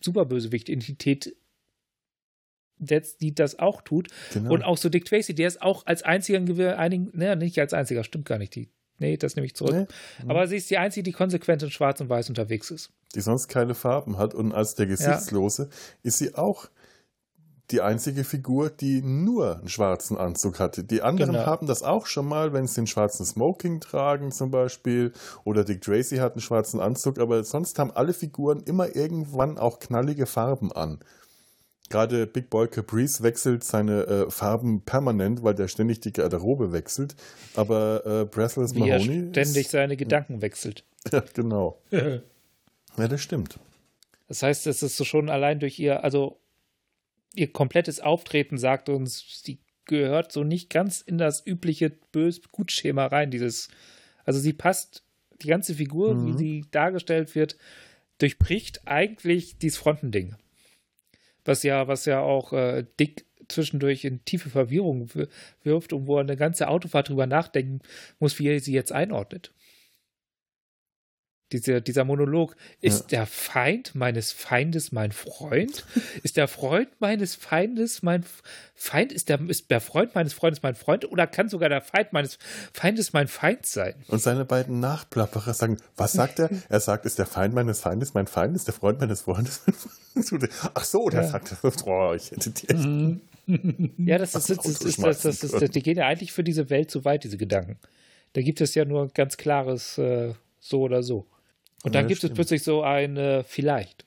[0.01, 1.35] Superbösewicht-Identität
[2.79, 4.09] setzt, die das auch tut.
[4.33, 4.53] Genau.
[4.53, 7.73] Und auch so Dick Tracy, der ist auch als einziger in einigen, ne, nicht als
[7.73, 8.55] einziger, stimmt gar nicht.
[8.55, 8.69] Die,
[8.99, 9.73] nee, das nehme ich zurück.
[9.73, 10.23] Nee.
[10.23, 10.31] Mhm.
[10.31, 12.91] Aber sie ist die einzige, die konsequent in Schwarz und Weiß unterwegs ist.
[13.15, 14.33] Die sonst keine Farben hat.
[14.33, 15.69] Und als der Gesichtslose ja.
[16.03, 16.69] ist sie auch
[17.71, 20.83] die einzige Figur, die nur einen schwarzen Anzug hatte.
[20.83, 21.45] Die anderen genau.
[21.45, 25.11] haben das auch schon mal, wenn sie den schwarzen Smoking tragen zum Beispiel.
[25.43, 27.19] Oder Dick Tracy hat einen schwarzen Anzug.
[27.19, 30.99] Aber sonst haben alle Figuren immer irgendwann auch knallige Farben an.
[31.89, 37.15] Gerade Big Boy Caprice wechselt seine äh, Farben permanent, weil der ständig die Garderobe wechselt.
[37.55, 39.27] Aber äh, Breathless Wie Mahoney.
[39.27, 40.83] Er ständig ist, seine Gedanken wechselt.
[41.11, 41.81] Ja, genau.
[41.91, 43.59] ja, das stimmt.
[44.29, 46.37] Das heißt, es ist so schon allein durch ihr, also
[47.37, 53.31] ihr komplettes Auftreten sagt uns, sie gehört so nicht ganz in das übliche Bös-Gut-Schema rein.
[53.31, 53.69] Dieses,
[54.25, 55.03] also sie passt,
[55.41, 56.27] die ganze Figur, mhm.
[56.27, 57.57] wie sie dargestellt wird,
[58.17, 60.35] durchbricht eigentlich dieses Frontending
[61.47, 65.09] was ja, was ja auch äh, Dick zwischendurch in tiefe Verwirrung
[65.63, 67.79] wirft und wo er eine ganze Autofahrt drüber nachdenken
[68.19, 69.53] muss, wie er sie jetzt einordnet.
[71.53, 73.19] Diese, dieser Monolog, ist ja.
[73.19, 75.85] der Feind meines Feindes mein Freund?
[76.23, 78.25] ist der Freund meines Feindes mein
[78.75, 79.13] Feind?
[79.13, 81.09] Ist der, ist der Freund meines Freundes mein Freund?
[81.09, 82.37] Oder kann sogar der Feind meines
[82.73, 83.95] Feindes mein Feind sein?
[84.09, 86.49] Und seine beiden Nachplapperer sagen, was sagt er?
[86.67, 88.53] er sagt, ist der Feind meines Feindes mein Feind?
[88.55, 89.75] Ist der Freund meines Freundes mein
[90.23, 90.49] Freund?
[90.73, 91.27] Ach so, der ja.
[91.29, 92.83] sagt, oh, ich hätte die echt.
[92.83, 93.21] Mhm.
[93.99, 96.69] ja, das ist, das ist, das, ist, das ist, die gehen ja eigentlich für diese
[96.69, 97.77] Welt zu weit, diese Gedanken.
[98.33, 101.25] Da gibt es ja nur ein ganz klares äh, so oder so.
[101.83, 102.31] Und dann ja, gibt stimmt.
[102.31, 104.05] es plötzlich so ein äh, Vielleicht.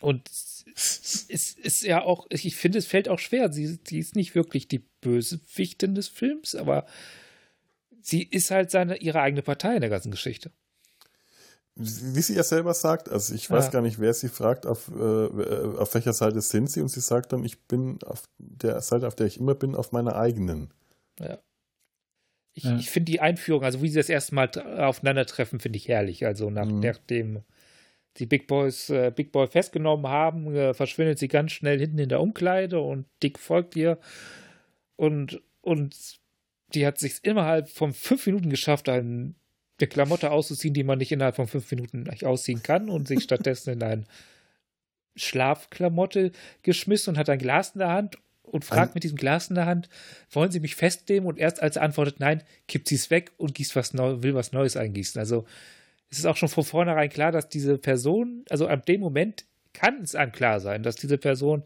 [0.00, 3.52] Und es ist ja auch, ich finde, es fällt auch schwer.
[3.52, 6.86] Sie, sie ist nicht wirklich die Bösewichtin des Films, aber
[8.02, 10.50] sie ist halt seine, ihre eigene Partei in der ganzen Geschichte.
[11.74, 13.70] Wie sie ja selber sagt, also ich weiß ja.
[13.70, 15.26] gar nicht, wer sie fragt, auf, äh,
[15.76, 19.14] auf welcher Seite sind sie, und sie sagt dann, ich bin auf der Seite, auf
[19.14, 20.72] der ich immer bin, auf meiner eigenen.
[21.20, 21.38] Ja.
[22.56, 22.74] Ich, ja.
[22.78, 26.24] ich finde die Einführung, also wie sie das erste Mal aufeinandertreffen, finde ich herrlich.
[26.24, 26.80] Also nach, mhm.
[26.80, 27.42] nachdem
[28.16, 32.08] die Big Boys äh, Big Boy festgenommen haben, äh, verschwindet sie ganz schnell hinten in
[32.08, 33.98] der Umkleide und Dick folgt ihr.
[34.96, 36.18] Und, und
[36.72, 39.34] die hat sich innerhalb von fünf Minuten geschafft, eine
[39.78, 43.82] Klamotte auszuziehen, die man nicht innerhalb von fünf Minuten ausziehen kann und sich stattdessen in
[43.82, 44.06] ein
[45.14, 46.32] Schlafklamotte
[46.62, 49.66] geschmissen und hat ein Glas in der Hand und fragt mit diesem Glas in der
[49.66, 49.88] Hand,
[50.30, 51.28] wollen Sie mich festnehmen?
[51.28, 54.34] Und erst als er antwortet nein, kippt sie es weg und gießt was Neu will
[54.34, 55.18] was Neues eingießen.
[55.18, 55.44] Also
[56.10, 60.00] es ist auch schon von vornherein klar, dass diese Person, also ab dem Moment kann
[60.02, 61.64] es einem klar sein, dass diese Person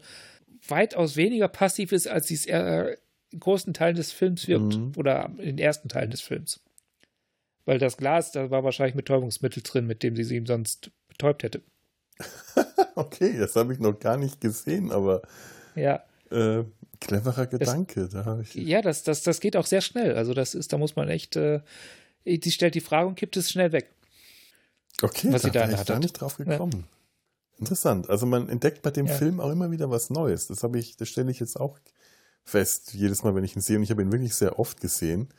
[0.67, 2.97] weitaus weniger passiv ist, als sie es äh,
[3.31, 4.91] in großen Teilen des Films wirkt mhm.
[4.97, 6.59] oder in den ersten Teilen des Films.
[7.65, 11.43] Weil das Glas, da war wahrscheinlich Betäubungsmittel drin, mit dem sie sie ihm sonst betäubt
[11.43, 11.61] hätte.
[12.95, 15.21] okay, das habe ich noch gar nicht gesehen, aber
[15.75, 16.03] ja.
[16.31, 16.65] Äh,
[16.99, 18.07] cleverer Gedanke.
[18.07, 20.15] Das, da ich ja, das, das, das geht auch sehr schnell.
[20.15, 21.61] Also das ist, da muss man echt, äh,
[22.25, 23.89] die stellt die Frage und kippt es schnell weg.
[25.01, 26.71] Okay, was da wäre ich da nicht drauf gekommen.
[26.73, 27.57] Ja.
[27.59, 28.09] Interessant.
[28.09, 29.13] Also man entdeckt bei dem ja.
[29.13, 30.47] Film auch immer wieder was Neues.
[30.47, 31.79] Das habe ich, das stelle ich jetzt auch
[32.43, 33.77] fest, jedes Mal, wenn ich ihn sehe.
[33.77, 35.29] Und ich habe ihn wirklich sehr oft gesehen.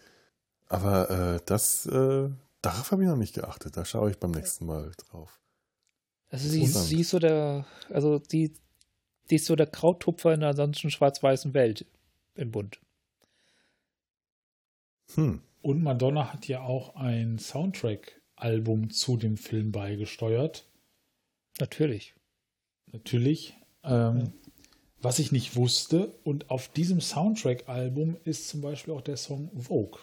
[0.68, 2.28] Aber äh, das, äh,
[2.61, 3.76] darauf habe ich noch nicht geachtet.
[3.76, 5.40] Da schaue ich beim nächsten Mal drauf.
[6.30, 8.55] Also sie, sie ist so der, also die,
[9.31, 11.87] die ist so der Krauttupfer in der ansonsten schwarz-weißen Welt
[12.35, 12.81] in Bund.
[15.14, 15.43] Hm.
[15.61, 20.66] Und Madonna hat ja auch ein Soundtrack-Album zu dem Film beigesteuert.
[21.61, 22.14] Natürlich.
[22.91, 23.55] Natürlich.
[23.85, 24.33] Ähm, ja.
[25.01, 30.01] Was ich nicht wusste, und auf diesem Soundtrack-Album ist zum Beispiel auch der Song Vogue.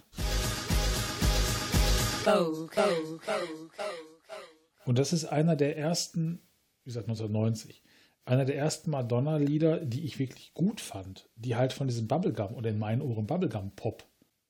[4.86, 6.42] Und das ist einer der ersten,
[6.84, 7.82] wie gesagt, 1990
[8.30, 12.70] einer der ersten Madonna-Lieder, die ich wirklich gut fand, die halt von diesem Bubblegum oder
[12.70, 14.04] in meinen Ohren Bubblegum-Pop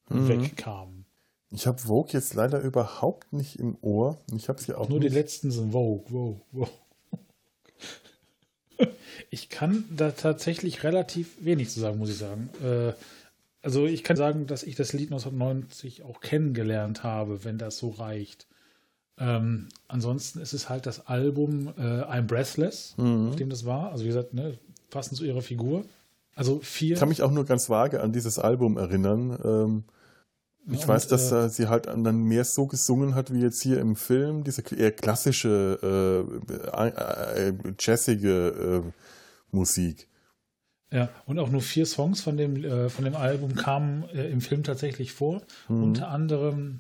[0.09, 0.27] mhm.
[0.27, 1.05] wegkamen.
[1.51, 4.17] Ich habe Vogue jetzt leider überhaupt nicht im Ohr.
[4.36, 5.11] Ich habe sie auch nur nicht.
[5.11, 6.69] die letzten sind Vogue, Vogue, Vogue.
[9.32, 12.49] Ich kann da tatsächlich relativ wenig zu sagen, muss ich sagen.
[12.63, 12.93] Äh,
[13.61, 17.89] Also ich kann sagen, dass ich das Lied 1990 auch kennengelernt habe, wenn das so
[17.89, 18.47] reicht.
[19.20, 23.30] Ähm, ansonsten ist es halt das Album äh, I'm Breathless, mhm.
[23.30, 23.91] auf dem das war.
[23.91, 24.57] Also wie gesagt, ne,
[24.89, 25.84] passend zu ihrer Figur.
[26.36, 26.93] Also vier.
[26.93, 29.38] Ich kann mich auch nur ganz vage an dieses Album erinnern.
[29.43, 29.84] Ähm,
[30.72, 33.61] ich ja, weiß, und, dass äh, sie halt dann mehr so gesungen hat wie jetzt
[33.61, 38.91] hier im Film, diese eher klassische, äh, äh, äh jazzige äh,
[39.51, 40.07] Musik.
[40.91, 44.63] Ja, und auch nur vier Songs von dem, äh, von dem Album kamen im Film
[44.63, 45.41] tatsächlich vor.
[45.67, 45.84] Mhm.
[45.84, 46.80] Unter anderem,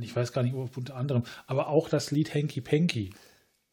[0.00, 3.10] ich weiß gar nicht, ob unter anderem, aber auch das Lied Hanky Panky.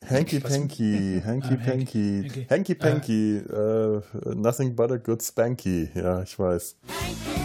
[0.03, 4.01] Hanky Panky, Hanky Panky, Hanky Panky, uh,
[4.33, 5.91] nothing but a good spanky.
[5.93, 6.75] Ja, ich weiß.
[6.87, 7.40] Hanky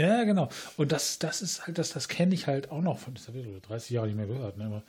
[0.00, 0.48] Ja, genau.
[0.76, 3.38] Und das, das ist halt, das, das kenne ich halt auch noch von, das habe
[3.38, 4.64] ich 30 Jahre nicht mehr gehört, ne?
[4.64, 4.82] Aber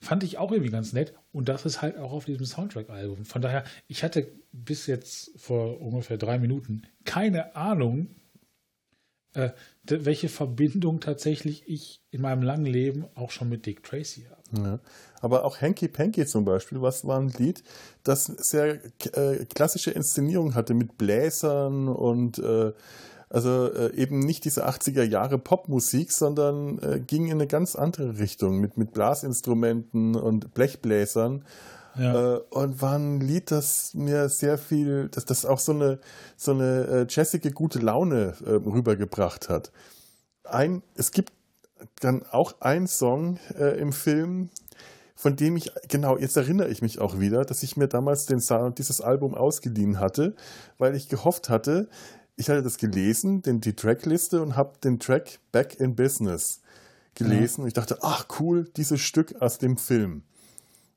[0.00, 1.12] Fand ich auch irgendwie ganz nett.
[1.32, 3.24] Und das ist halt auch auf diesem Soundtrack-Album.
[3.24, 8.14] Von daher, ich hatte bis jetzt vor ungefähr drei Minuten keine Ahnung,
[9.34, 9.50] äh,
[9.82, 14.62] welche Verbindung tatsächlich ich in meinem langen Leben auch schon mit Dick Tracy habe.
[14.62, 14.80] Ja.
[15.20, 17.64] Aber auch Hanky Panky zum Beispiel, was war ein Lied,
[18.04, 18.80] das sehr
[19.14, 22.72] äh, klassische Inszenierung hatte mit Bläsern und äh,
[23.30, 28.18] also äh, eben nicht diese 80er Jahre Popmusik, sondern äh, ging in eine ganz andere
[28.18, 31.44] Richtung mit, mit Blasinstrumenten und Blechbläsern.
[31.96, 32.36] Ja.
[32.36, 35.98] Äh, und war ein Lied, das mir sehr viel, dass das auch so eine,
[36.36, 39.72] so eine äh, jazzige gute Laune äh, rübergebracht hat.
[40.44, 41.32] Ein, es gibt
[42.00, 44.48] dann auch einen Song äh, im Film,
[45.14, 48.40] von dem ich, genau, jetzt erinnere ich mich auch wieder, dass ich mir damals den
[48.40, 50.34] Sound, dieses Album ausgeliehen hatte,
[50.78, 51.88] weil ich gehofft hatte,
[52.38, 56.60] ich hatte das gelesen, den, die Trackliste und habe den Track Back in Business
[57.14, 57.60] gelesen.
[57.60, 57.62] Ja.
[57.62, 60.22] Und ich dachte, ach cool, dieses Stück aus dem Film.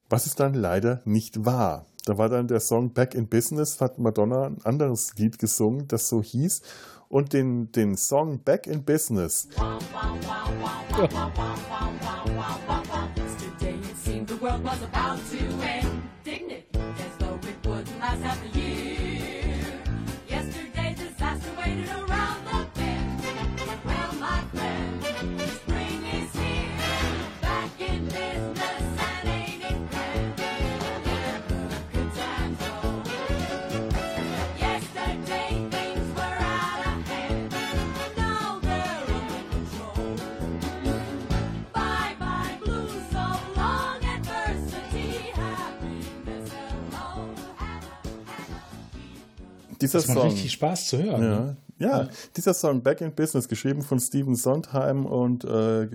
[0.08, 1.88] Was es dann leider nicht war.
[2.06, 6.08] Da war dann der Song Back in Business, hat Madonna ein anderes Lied gesungen, das
[6.10, 6.62] so hieß.
[7.10, 9.48] Und den, den Song Back in Business.
[9.58, 9.80] Ja.
[49.82, 50.28] Dieser das Song.
[50.30, 51.24] richtig Spaß zu hören.
[51.24, 51.58] Ja, ne?
[51.80, 55.88] ja, ja, dieser Song Back in Business, geschrieben von Stephen Sondheim und äh,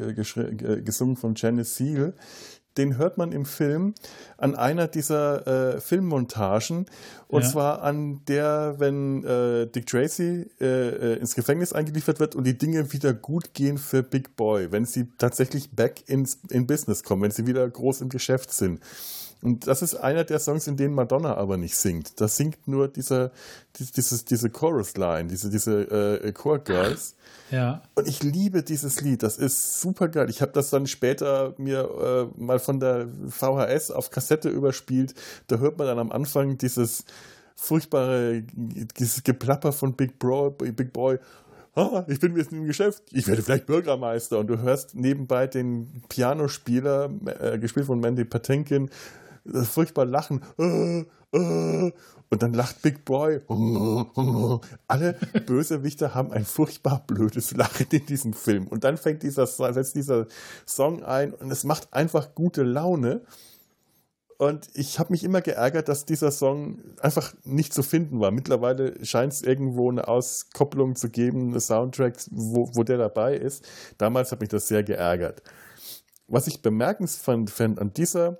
[0.83, 2.15] gesungen von Janice Seal,
[2.77, 3.95] den hört man im Film
[4.37, 6.87] an einer dieser äh, Filmmontagen.
[7.29, 7.49] Und ja.
[7.49, 12.57] zwar an der, wenn äh, Dick Tracy äh, äh ins Gefängnis eingeliefert wird und die
[12.57, 17.23] Dinge wieder gut gehen für Big Boy, wenn sie tatsächlich back ins, in Business kommen,
[17.23, 18.81] wenn sie wieder groß im Geschäft sind.
[19.43, 22.21] Und das ist einer der Songs, in denen Madonna aber nicht singt.
[22.21, 23.31] Da singt nur dieser,
[23.79, 27.15] dieses, diese Chorus-Line, diese, diese äh, Chor-Girls.
[27.51, 27.83] Ja.
[27.95, 29.23] Und ich liebe dieses Lied.
[29.23, 30.29] Das ist super geil.
[30.31, 35.15] Ich habe das dann später mir äh, mal von der VHS auf Kassette überspielt.
[35.47, 37.05] Da hört man dann am Anfang dieses
[37.55, 41.19] furchtbare dieses Geplapper von Big, Bro, Big Boy.
[41.75, 44.39] Ah, ich bin jetzt im Geschäft, ich werde vielleicht Bürgermeister.
[44.39, 47.11] Und du hörst nebenbei den Pianospieler,
[47.41, 48.91] äh, gespielt von Mandy Patinkin,
[49.53, 50.43] furchtbar lachen.
[50.59, 51.01] Äh,
[51.37, 51.93] äh.
[52.29, 53.41] Und dann lacht Big Boy.
[54.89, 55.13] Alle
[55.47, 58.67] Bösewichter haben ein furchtbar blödes Lachen in diesem Film.
[58.67, 60.27] Und dann fängt dieser, setzt dieser
[60.67, 63.23] Song ein und es macht einfach gute Laune.
[64.39, 68.31] Und ich habe mich immer geärgert, dass dieser Song einfach nicht zu finden war.
[68.33, 73.65] Mittlerweile scheint es irgendwo eine Auskopplung zu geben, eine Soundtrack, wo, wo der dabei ist.
[73.99, 75.43] Damals hat mich das sehr geärgert.
[76.29, 78.39] Was ich bemerkenswert fand an dieser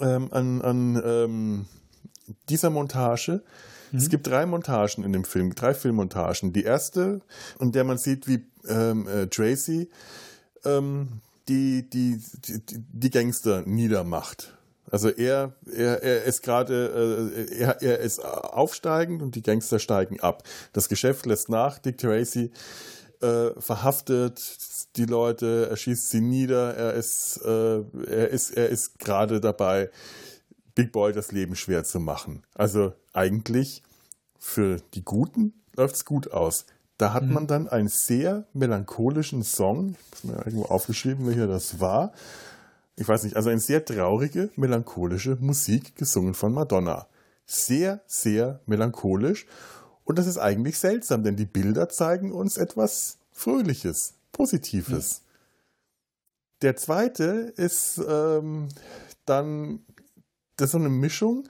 [0.00, 1.66] ähm, an, an ähm,
[2.48, 3.42] dieser Montage.
[3.92, 3.98] Mhm.
[3.98, 6.52] Es gibt drei Montagen in dem Film, drei Filmmontagen.
[6.52, 7.20] Die erste,
[7.60, 9.88] in der man sieht, wie ähm, äh, Tracy
[10.64, 14.54] ähm, die, die, die, die Gangster niedermacht.
[14.90, 20.20] Also er, er, er ist gerade, äh, er, er ist aufsteigend und die Gangster steigen
[20.20, 20.42] ab.
[20.72, 22.52] Das Geschäft lässt nach, Dick Tracy
[23.24, 24.58] äh, verhaftet
[24.96, 29.90] die Leute, er schießt sie nieder, er ist, äh, er ist, er ist gerade dabei,
[30.74, 32.42] Big Boy das Leben schwer zu machen.
[32.54, 33.82] Also eigentlich
[34.38, 36.66] für die Guten läuft's gut aus.
[36.98, 37.32] Da hat mhm.
[37.32, 42.12] man dann einen sehr melancholischen Song, ich habe mir irgendwo aufgeschrieben, welcher das war.
[42.96, 47.08] Ich weiß nicht, also eine sehr traurige, melancholische Musik gesungen von Madonna.
[47.46, 49.46] Sehr, sehr melancholisch.
[50.04, 55.16] Und das ist eigentlich seltsam, denn die Bilder zeigen uns etwas Fröhliches, Positives.
[55.16, 55.24] Ja.
[56.62, 58.68] Der zweite ist ähm,
[59.24, 59.80] dann,
[60.56, 61.48] das ist so eine Mischung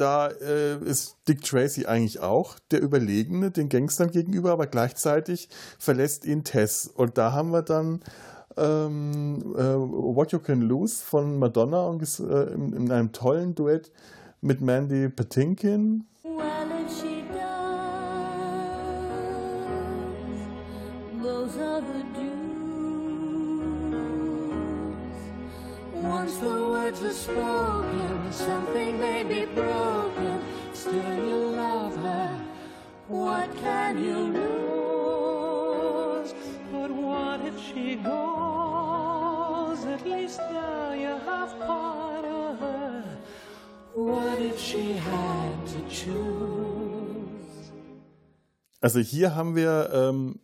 [0.00, 5.48] da äh, ist Dick Tracy eigentlich auch der Überlegene den Gangstern gegenüber, aber gleichzeitig
[5.78, 6.86] verlässt ihn Tess.
[6.86, 8.00] Und da haben wir dann
[8.56, 13.92] ähm, äh, What You Can Lose von Madonna und, äh, in, in, einem tollen Duett
[14.40, 16.06] mit Mandy Patinkin.
[26.20, 30.38] Once the words are spoken, something may be broken.
[30.74, 32.28] Still you love her.
[33.08, 36.34] What can you lose?
[36.70, 39.80] But what if she goes?
[39.86, 43.02] At least now you have part of her.
[43.94, 47.72] What if she had to choose?
[48.82, 50.38] Also hier haben wir ähm,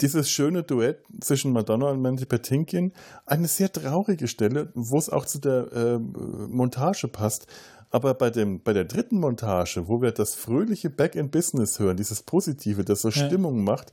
[0.00, 2.92] dieses schöne Duett zwischen Madonna und Mandy Patinkin,
[3.24, 7.46] eine sehr traurige Stelle, wo es auch zu der äh, Montage passt.
[7.90, 11.96] Aber bei, dem, bei der dritten Montage, wo wir das fröhliche Back in Business hören,
[11.96, 13.26] dieses Positive, das so ja.
[13.26, 13.92] Stimmung macht,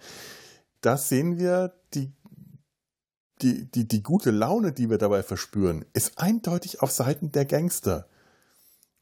[0.82, 2.12] da sehen wir die,
[3.42, 8.08] die, die, die gute Laune, die wir dabei verspüren, ist eindeutig auf Seiten der Gangster.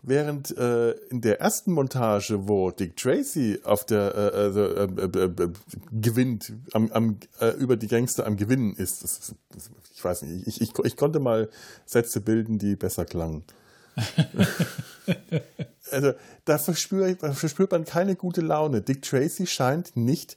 [0.04, 5.44] Während äh, in der ersten Montage, wo Dick Tracy auf der äh, also, äh, äh,
[5.44, 5.50] äh
[5.92, 10.48] gewinnt, am, am, äh, über die Gangster am Gewinnen ist, das, das, ich weiß nicht,
[10.48, 11.50] ich, ich, ich konnte mal
[11.86, 13.44] Sätze bilden, die besser klangen.
[15.92, 16.14] also
[16.46, 18.82] da verspürt, verspürt man keine gute Laune.
[18.82, 20.36] Dick Tracy scheint nicht,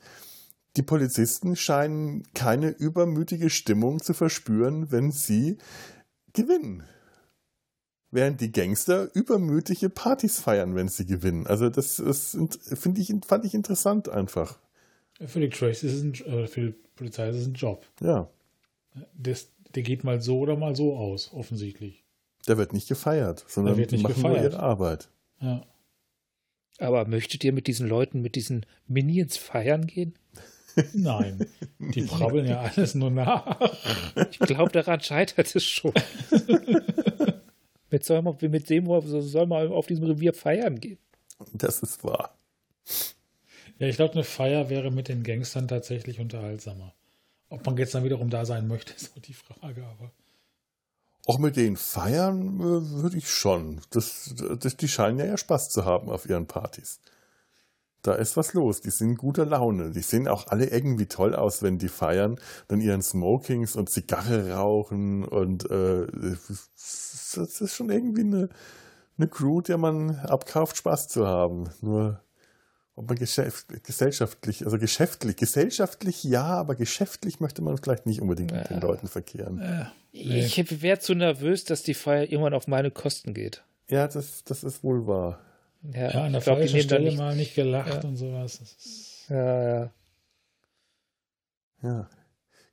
[0.76, 5.56] die Polizisten scheinen keine übermütige Stimmung zu verspüren, wenn sie
[6.34, 6.82] gewinnen
[8.14, 11.46] während die Gangster übermütige Partys feiern, wenn sie gewinnen.
[11.46, 14.58] Also das finde ich, fand ich interessant einfach.
[15.26, 17.86] Für die Trace ist es ein, äh, für die Polizei ist es ein Job.
[18.00, 18.30] Ja.
[19.14, 22.04] Das, der geht mal so oder mal so aus, offensichtlich.
[22.46, 24.36] Der wird nicht gefeiert, sondern wird nicht machen gefeiert.
[24.36, 25.08] nur ihre Arbeit.
[25.40, 25.66] Ja.
[26.78, 30.14] Aber möchtet ihr mit diesen Leuten, mit diesen Minions feiern gehen?
[30.92, 31.46] Nein,
[31.78, 33.58] die brabbeln ja alles nur nach.
[34.30, 35.92] Ich glaube, daran scheitert es schon.
[37.94, 40.98] Mit, soll man, mit dem soll man auf diesem Revier feiern gehen.
[41.52, 42.36] Das ist wahr.
[43.78, 46.92] Ja, ich glaube, eine Feier wäre mit den Gangstern tatsächlich unterhaltsamer.
[47.50, 50.10] Ob man jetzt dann wiederum da sein möchte, ist so die Frage, aber.
[51.26, 53.80] Auch mit den Feiern äh, würde ich schon.
[53.90, 56.98] Das, das, die scheinen ja, ja Spaß zu haben auf ihren Partys.
[58.04, 58.82] Da ist was los.
[58.82, 59.90] Die sind guter Laune.
[59.90, 62.38] Die sehen auch alle irgendwie toll aus, wenn die feiern,
[62.68, 66.06] dann ihren Smokings und Zigarre rauchen und äh,
[67.34, 68.48] das ist schon irgendwie eine,
[69.16, 71.70] eine Crew, der man abkauft, Spaß zu haben.
[71.80, 72.20] Nur
[72.94, 78.52] ob man geschäft, gesellschaftlich, also geschäftlich, gesellschaftlich ja, aber geschäftlich möchte man vielleicht nicht unbedingt
[78.52, 79.90] mit den Leuten verkehren.
[80.12, 83.64] Ich wäre zu nervös, dass die Feier irgendwann auf meine Kosten geht.
[83.88, 85.40] Ja, das, das ist wohl wahr.
[85.92, 88.08] Ja, ja an der glaub, falschen Stelle nicht, mal nicht gelacht ja.
[88.08, 89.26] und sowas.
[89.28, 89.90] Ja, ja.
[91.82, 92.08] Ja.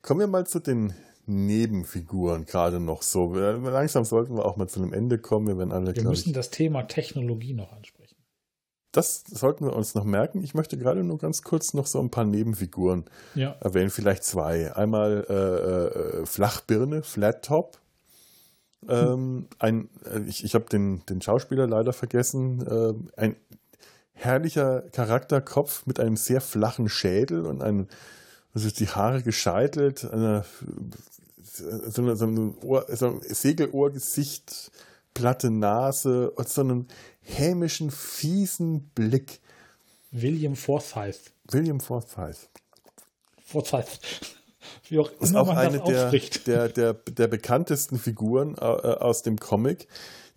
[0.00, 0.94] Kommen wir mal zu den
[1.26, 3.32] Nebenfiguren gerade noch so.
[3.34, 5.46] Langsam sollten wir auch mal zu einem Ende kommen.
[5.46, 8.16] Wir, werden alle, wir müssen ich, das Thema Technologie noch ansprechen.
[8.90, 10.42] Das sollten wir uns noch merken.
[10.42, 13.04] Ich möchte gerade nur ganz kurz noch so ein paar Nebenfiguren
[13.34, 13.56] ja.
[13.60, 14.74] erwähnen, vielleicht zwei.
[14.74, 17.78] Einmal äh, äh, Flachbirne, Flat Top.
[18.88, 22.66] Ähm, ein, äh, ich ich habe den, den Schauspieler leider vergessen.
[22.66, 23.36] Äh, ein
[24.12, 27.88] herrlicher Charakterkopf mit einem sehr flachen Schädel und einem
[28.54, 30.44] also die Haare gescheitelt, eine,
[31.42, 34.70] so, eine, so ein Ohr, so ein Segelohrgesicht,
[35.14, 36.88] platte Nase und so einen
[37.22, 39.40] hämischen, fiesen Blick.
[40.10, 41.32] William Forsyth.
[41.50, 42.48] William Forsyth.
[43.42, 43.98] Forsyth.
[44.88, 46.10] Wie auch ist auch eine der,
[46.46, 49.88] der, der, der bekanntesten Figuren äh, aus dem Comic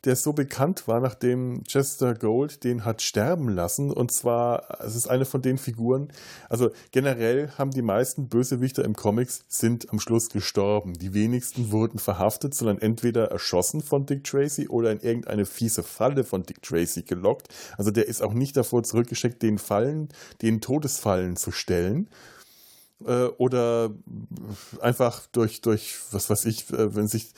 [0.05, 3.91] der so bekannt war, nachdem Chester Gold den hat sterben lassen.
[3.91, 6.09] Und zwar, es ist eine von den Figuren,
[6.47, 10.93] also generell haben die meisten Bösewichter im Comics sind am Schluss gestorben.
[10.93, 16.23] Die wenigsten wurden verhaftet, sondern entweder erschossen von Dick Tracy oder in irgendeine fiese Falle
[16.23, 17.47] von Dick Tracy gelockt.
[17.77, 20.09] Also der ist auch nicht davor zurückgeschickt, den Fallen,
[20.41, 22.09] den Todesfallen zu stellen
[23.05, 23.91] äh, oder
[24.81, 27.33] einfach durch, durch, was weiß ich, äh, wenn sich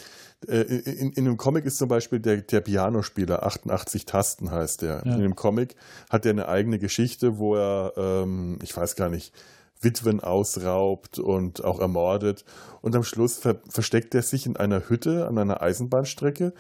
[0.47, 5.01] Äh, in, in einem Comic ist zum Beispiel der, der Pianospieler, 88 Tasten heißt der.
[5.03, 5.15] Ja.
[5.15, 5.75] In dem Comic
[6.09, 9.33] hat er eine eigene Geschichte, wo er, ähm, ich weiß gar nicht,
[9.81, 12.45] Witwen ausraubt und auch ermordet.
[12.81, 16.53] Und am Schluss ver versteckt er sich in einer Hütte an einer Eisenbahnstrecke.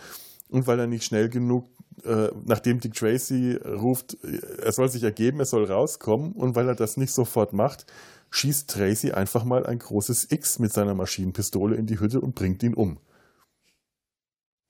[0.49, 1.65] Und weil er nicht schnell genug,
[2.03, 6.75] äh, nachdem Dick Tracy ruft, er soll sich ergeben, er soll rauskommen, und weil er
[6.75, 7.85] das nicht sofort macht,
[8.29, 12.63] schießt Tracy einfach mal ein großes X mit seiner Maschinenpistole in die Hütte und bringt
[12.63, 12.99] ihn um.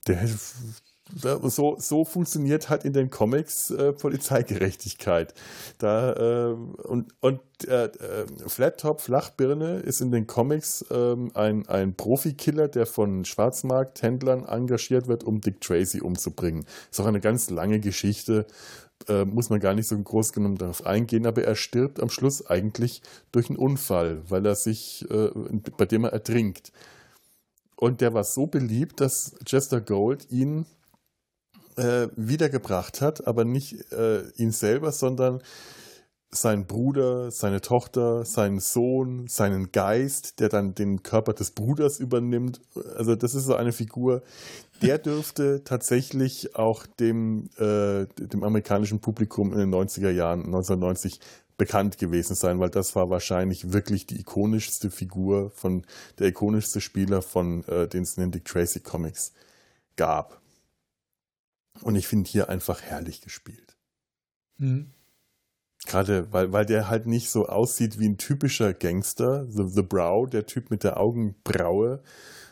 [0.08, 0.28] Der,
[1.16, 5.34] so, so funktioniert halt in den Comics äh, Polizeigerechtigkeit.
[5.78, 11.68] Da, äh, und und äh, äh Flat Top Flachbirne ist in den Comics ähm, ein,
[11.68, 16.66] ein Profikiller, der von Schwarzmarkthändlern engagiert wird, um Dick Tracy umzubringen.
[16.92, 18.46] Ist auch eine ganz lange Geschichte,
[19.08, 22.46] äh, muss man gar nicht so groß genommen darauf eingehen, aber er stirbt am Schluss
[22.46, 23.02] eigentlich
[23.32, 25.30] durch einen Unfall, weil er sich, äh,
[25.78, 26.72] bei dem er ertrinkt.
[27.76, 30.66] Und der war so beliebt, dass Chester Gold ihn
[31.76, 35.42] äh, wiedergebracht hat, aber nicht äh, ihn selber, sondern
[36.30, 42.62] sein Bruder, seine Tochter, seinen Sohn, seinen Geist, der dann den Körper des Bruders übernimmt.
[42.96, 44.24] Also das ist so eine Figur,
[44.82, 51.20] der dürfte tatsächlich auch dem, äh, dem amerikanischen Publikum in den 90er Jahren, 1990,
[51.58, 55.86] bekannt gewesen sein, weil das war wahrscheinlich wirklich die ikonischste Figur von,
[56.20, 59.34] der ikonischste Spieler von äh, den Dick Tracy Comics
[59.96, 60.40] gab.
[61.82, 63.76] Und ich finde hier einfach herrlich gespielt.
[64.58, 64.92] Mhm.
[65.88, 69.48] Gerade weil, weil der halt nicht so aussieht wie ein typischer Gangster.
[69.50, 72.02] The, the Brow, der Typ mit der Augenbraue,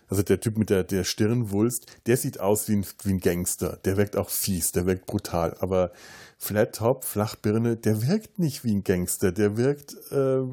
[0.08, 3.78] also der Typ mit der, der Stirnwulst, der sieht aus wie ein, wie ein Gangster.
[3.84, 5.54] Der wirkt auch fies, der wirkt brutal.
[5.60, 5.92] Aber
[6.38, 9.34] Flat Top, Flachbirne, der wirkt nicht wie ein Gangster.
[9.34, 10.44] Der wirkt äh,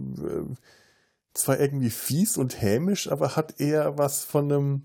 [1.34, 4.82] zwar irgendwie fies und hämisch, aber hat eher was von einem,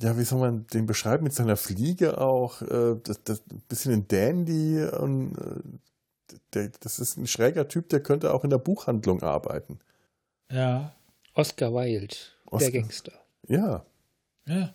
[0.00, 4.06] ja, wie soll man den beschreiben, mit seiner Fliege auch, äh, das, das bisschen ein
[4.06, 5.78] Dandy und äh,
[6.54, 9.78] der, das ist ein schräger Typ, der könnte auch in der Buchhandlung arbeiten.
[10.50, 10.94] Ja.
[11.34, 12.14] Oscar Wilde,
[12.46, 12.70] Oscar.
[12.70, 13.12] der Gangster.
[13.48, 13.84] Ja.
[14.46, 14.74] Ja.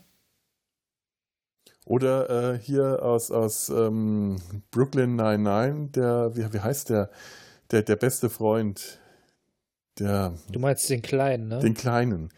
[1.86, 4.38] Oder äh, hier aus, aus ähm,
[4.72, 7.10] Brooklyn 99, der, wie, wie heißt der?
[7.72, 9.00] Der, der beste Freund.
[9.98, 11.60] Der, du meinst den Kleinen, ne?
[11.60, 12.30] Den Kleinen.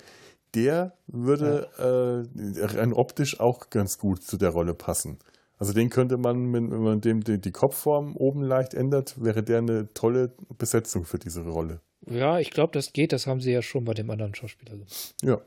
[0.56, 2.62] Der würde ja.
[2.62, 5.20] äh, rein optisch auch ganz gut zu der Rolle passen.
[5.62, 9.94] Also den könnte man, wenn man dem die, Kopfform oben leicht ändert, wäre der eine
[9.94, 11.82] tolle Besetzung für diese Rolle.
[12.08, 13.14] Ja, ich glaube, das geht.
[13.14, 15.14] Das haben sie ja schon bei dem anderen Schauspieler gemacht.
[15.22, 15.40] Ja.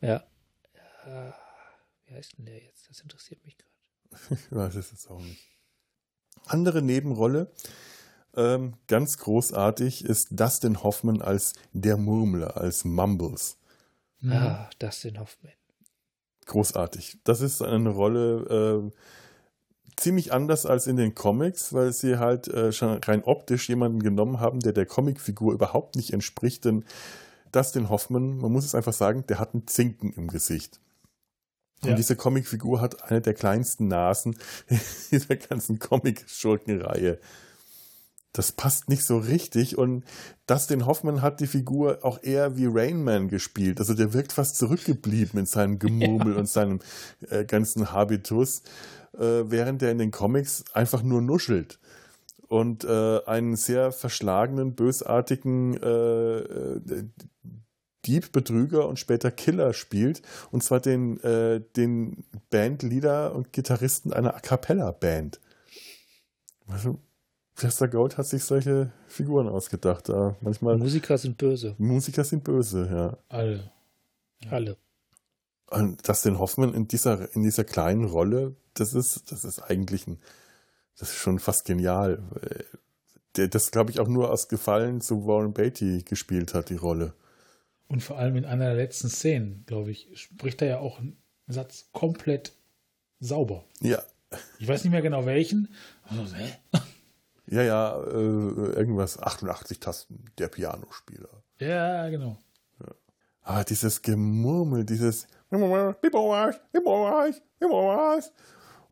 [0.00, 0.22] Ja.
[2.06, 2.88] Wie heißt denn der jetzt?
[2.88, 4.40] Das interessiert mich gerade.
[4.48, 5.42] ich weiß es jetzt auch nicht.
[6.46, 7.50] Andere Nebenrolle,
[8.36, 13.58] ähm, ganz großartig, ist Dustin Hoffman als der Murmler, als Mumbles.
[14.24, 15.54] Ah, Dustin Hoffman.
[16.46, 17.18] Großartig.
[17.24, 18.96] Das ist eine Rolle äh,
[20.02, 24.40] ziemlich anders als in den Comics, weil sie halt äh, schon rein optisch jemanden genommen
[24.40, 26.84] haben, der der Comicfigur überhaupt nicht entspricht, denn
[27.52, 30.80] Dustin Hoffman, man muss es einfach sagen, der hat einen Zinken im Gesicht.
[31.82, 31.94] Und ja.
[31.96, 34.36] diese Comicfigur hat eine der kleinsten Nasen
[35.10, 37.18] dieser ganzen Comic-Schurkenreihe.
[38.32, 40.04] Das passt nicht so richtig und
[40.46, 43.78] Dustin Hoffman hat die Figur auch eher wie Rainman gespielt.
[43.78, 46.38] Also der wirkt fast zurückgeblieben in seinem Gemurmel ja.
[46.38, 46.80] und seinem
[47.28, 48.62] äh, ganzen Habitus,
[49.14, 51.78] äh, während er in den Comics einfach nur nuschelt
[52.48, 57.04] und äh, einen sehr verschlagenen, bösartigen äh, äh,
[58.04, 60.22] Dieb, Betrüger und später Killer spielt.
[60.50, 65.40] Und zwar den, äh, den Bandleader und Gitarristen einer A Cappella-Band.
[66.66, 66.98] Also,
[67.56, 70.08] Chester Gold hat sich solche Figuren ausgedacht.
[70.08, 71.74] Da manchmal Musiker sind böse.
[71.78, 73.18] Musiker sind böse, ja.
[73.28, 73.70] Alle.
[74.50, 74.76] Alle.
[75.72, 80.18] Und Dustin Hoffman in dieser, in dieser kleinen Rolle, das ist, das ist eigentlich ein,
[80.98, 82.22] das ist schon fast genial.
[83.36, 87.14] Der, das, glaube ich, auch nur aus Gefallen zu Warren Beatty gespielt hat, die Rolle.
[87.88, 91.16] Und vor allem in einer der letzten Szenen, glaube ich, spricht er ja auch einen
[91.46, 92.52] Satz komplett
[93.20, 93.64] sauber.
[93.80, 94.02] Ja.
[94.58, 95.74] Ich weiß nicht mehr genau welchen.
[96.04, 96.52] Also, hä?
[97.46, 101.28] Ja, ja, äh, irgendwas 88 Tasten, der Pianospieler.
[101.58, 102.38] Ja, genau.
[102.80, 102.94] Ja.
[103.42, 105.26] Aber dieses Gemurmel, dieses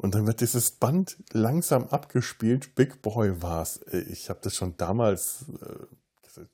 [0.01, 2.75] und dann wird dieses Band langsam abgespielt.
[2.75, 3.81] Big Boy war's.
[4.09, 5.45] Ich habe das schon damals.
[5.61, 6.45] Äh,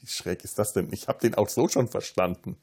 [0.00, 0.92] wie schräg ist das denn?
[0.92, 2.56] Ich habe den auch so schon verstanden.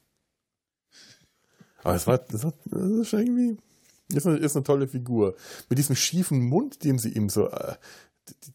[1.82, 3.56] Aber es war, das, war, das ist irgendwie.
[4.12, 5.34] Ist eine, ist eine tolle Figur.
[5.70, 7.48] Mit diesem schiefen Mund, den sie ihm so.
[7.48, 7.76] Äh,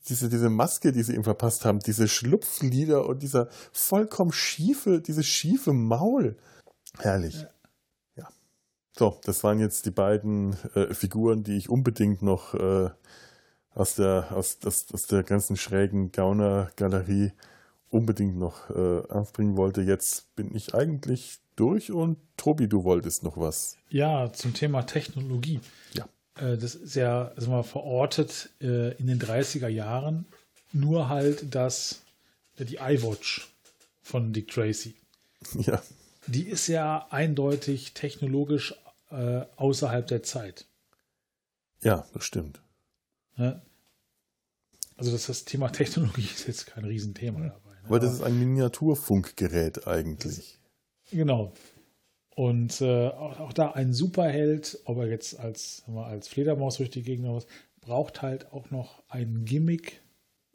[0.07, 5.25] diese, diese Maske, die sie ihm verpasst haben, diese Schlupflider und dieser vollkommen schiefe, dieses
[5.25, 6.37] schiefe Maul.
[6.99, 7.41] Herrlich.
[7.41, 7.49] Ja.
[8.97, 12.89] So, das waren jetzt die beiden äh, Figuren, die ich unbedingt noch äh,
[13.75, 17.31] aus, der, aus, aus, aus der ganzen schrägen Gauner-Galerie
[17.89, 19.81] unbedingt noch äh, aufbringen wollte.
[19.81, 23.77] Jetzt bin ich eigentlich durch und Tobi, du wolltest noch was.
[23.89, 25.59] Ja, zum Thema Technologie.
[25.93, 26.07] Ja.
[26.35, 30.25] Äh, das ist ja also mal verortet äh, in den 30er Jahren.
[30.73, 32.01] Nur halt das,
[32.57, 33.47] äh, die iWatch
[34.01, 34.95] von Dick Tracy.
[35.59, 35.81] Ja.
[36.25, 38.75] Die ist ja eindeutig technologisch
[39.09, 40.67] äh, außerhalb der Zeit.
[41.81, 42.61] Ja, das stimmt.
[43.37, 43.61] Ja.
[44.95, 47.75] Also das, das Thema Technologie ist jetzt kein Riesenthema dabei.
[47.75, 47.85] Ne?
[47.85, 50.59] Aber das ist ein Miniaturfunkgerät eigentlich.
[51.11, 51.53] Genau.
[52.35, 56.89] Und äh, auch, auch, da ein Superheld, ob er jetzt als, wir, als Fledermaus durch
[56.89, 57.47] die Gegend muss,
[57.81, 60.01] braucht halt auch noch ein Gimmick.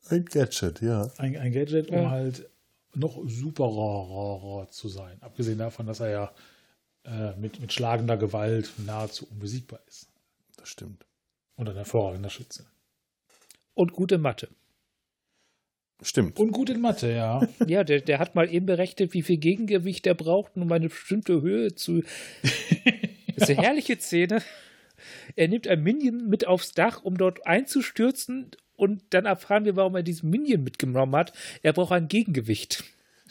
[0.09, 1.11] Ein Gadget, ja.
[1.17, 2.11] Ein, ein Gadget, um ja.
[2.11, 2.49] halt
[2.95, 5.21] noch superer zu sein.
[5.23, 6.33] Abgesehen davon, dass er ja
[7.05, 10.09] äh, mit, mit schlagender Gewalt nahezu unbesiegbar ist.
[10.57, 11.05] Das stimmt.
[11.57, 12.67] Und ein hervorragender Schütze.
[13.75, 14.49] Und gute Mathe.
[16.03, 16.39] Stimmt.
[16.39, 17.47] Und gut in Mathe, ja.
[17.67, 21.41] Ja, der, der hat mal eben berechnet, wie viel Gegengewicht er braucht, um eine bestimmte
[21.41, 22.03] Höhe zu.
[22.43, 24.43] das ist eine herrliche Szene.
[25.37, 29.95] Er nimmt ein Minion mit aufs Dach, um dort einzustürzen, und dann erfahren wir, warum
[29.95, 31.33] er diesen Minion mitgenommen hat.
[31.63, 32.83] Er braucht ein Gegengewicht.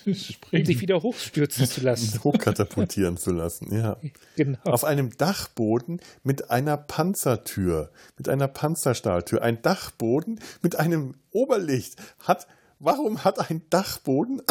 [0.51, 2.19] Um sich wieder hochstürzen zu lassen.
[2.23, 3.97] Hochkatapultieren zu lassen, ja.
[4.35, 4.59] Genau.
[4.63, 9.41] Auf einem Dachboden mit einer Panzertür, mit einer Panzerstahltür.
[9.41, 12.47] Ein Dachboden mit einem Oberlicht hat
[12.83, 14.41] Warum hat ein Dachboden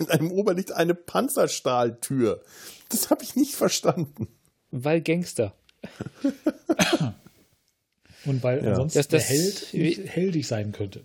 [0.00, 2.42] mit einem Oberlicht eine Panzerstahltür?
[2.88, 4.26] Das habe ich nicht verstanden.
[4.72, 5.54] Weil Gangster.
[8.24, 8.70] Und weil ja.
[8.70, 11.04] ansonsten das, das, der Held heldig sein könnte.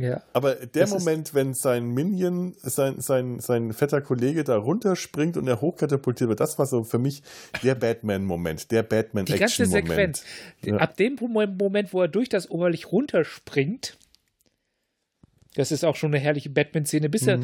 [0.00, 0.22] Ja.
[0.32, 5.46] Aber der das Moment, wenn sein Minion, sein, sein, sein fetter Kollege da runterspringt und
[5.48, 7.22] er hochkatapultiert wird, das war so für mich
[7.62, 9.28] der Batman-Moment, der Batman-Action-Moment.
[9.28, 10.24] Die ganze Sequenz.
[10.64, 10.76] Ja.
[10.76, 13.98] Ab dem Moment, wo er durch das Oberlicht runterspringt,
[15.54, 17.28] das ist auch schon eine herrliche Batman-Szene, bis mhm.
[17.28, 17.40] er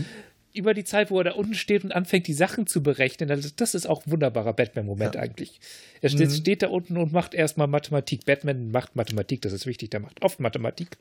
[0.55, 3.75] über die Zeit, wo er da unten steht und anfängt, die Sachen zu berechnen, das
[3.75, 5.21] ist auch ein wunderbarer Batman-Moment ja.
[5.21, 5.61] eigentlich.
[6.01, 6.35] Er steht, mhm.
[6.35, 8.25] steht, da unten und macht erstmal Mathematik.
[8.25, 10.97] Batman macht Mathematik, das ist wichtig, der macht oft Mathematik.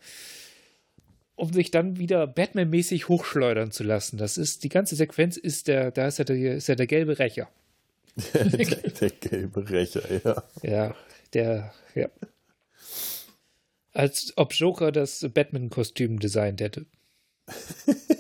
[1.36, 4.18] Um sich dann wieder Batman-mäßig hochschleudern zu lassen.
[4.18, 7.18] Das ist, die ganze Sequenz ist der, da ist er der, ist er der gelbe
[7.18, 7.50] Rächer.
[8.34, 8.46] der,
[9.02, 10.44] der gelbe Rächer, ja.
[10.62, 10.96] Ja,
[11.34, 12.10] der, ja.
[13.94, 16.86] Als ob Joker das Batman-Kostüm designt hätte.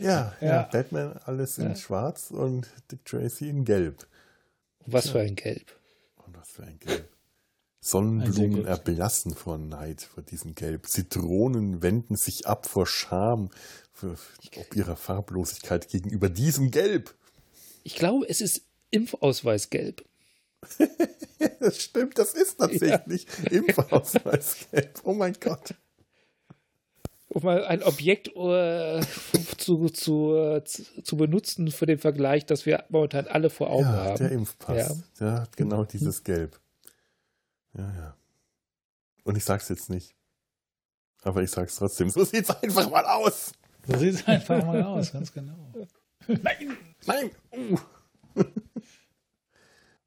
[0.00, 1.76] Ja, ja, ja, Batman alles in ja.
[1.76, 4.06] schwarz und Dick Tracy in gelb.
[4.86, 5.12] Was ja.
[5.12, 5.78] für ein Gelb.
[6.24, 7.06] Und was für ein Gelb.
[7.80, 10.86] Sonnenblumen erblassen vor Neid, vor diesem Gelb.
[10.86, 13.50] Zitronen wenden sich ab vor Scham,
[13.92, 14.16] für,
[14.56, 17.14] ob ihrer Farblosigkeit gegenüber diesem Gelb.
[17.82, 20.04] Ich glaube, es ist Impfausweisgelb.
[21.60, 25.00] das stimmt, das ist tatsächlich Impfausweisgelb.
[25.04, 25.74] Oh mein Gott
[27.30, 29.00] um mal ein Objekt uh,
[29.56, 34.18] zu, zu, zu benutzen für den Vergleich, dass wir momentan alle vor Augen ja, haben.
[34.18, 35.02] Der Impfpass.
[35.20, 35.40] Ja.
[35.42, 36.58] Hat genau dieses Gelb.
[37.74, 38.16] Ja, ja.
[39.24, 40.14] Und ich sag's jetzt nicht.
[41.22, 42.10] Aber ich sag's trotzdem.
[42.10, 43.52] So sieht's einfach mal aus.
[43.86, 45.72] So sieht's einfach mal aus, ganz genau.
[46.26, 46.76] Nein!
[47.06, 47.30] Nein!
[47.52, 47.78] Uh.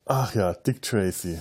[0.05, 1.39] Ach ja, Dick Tracy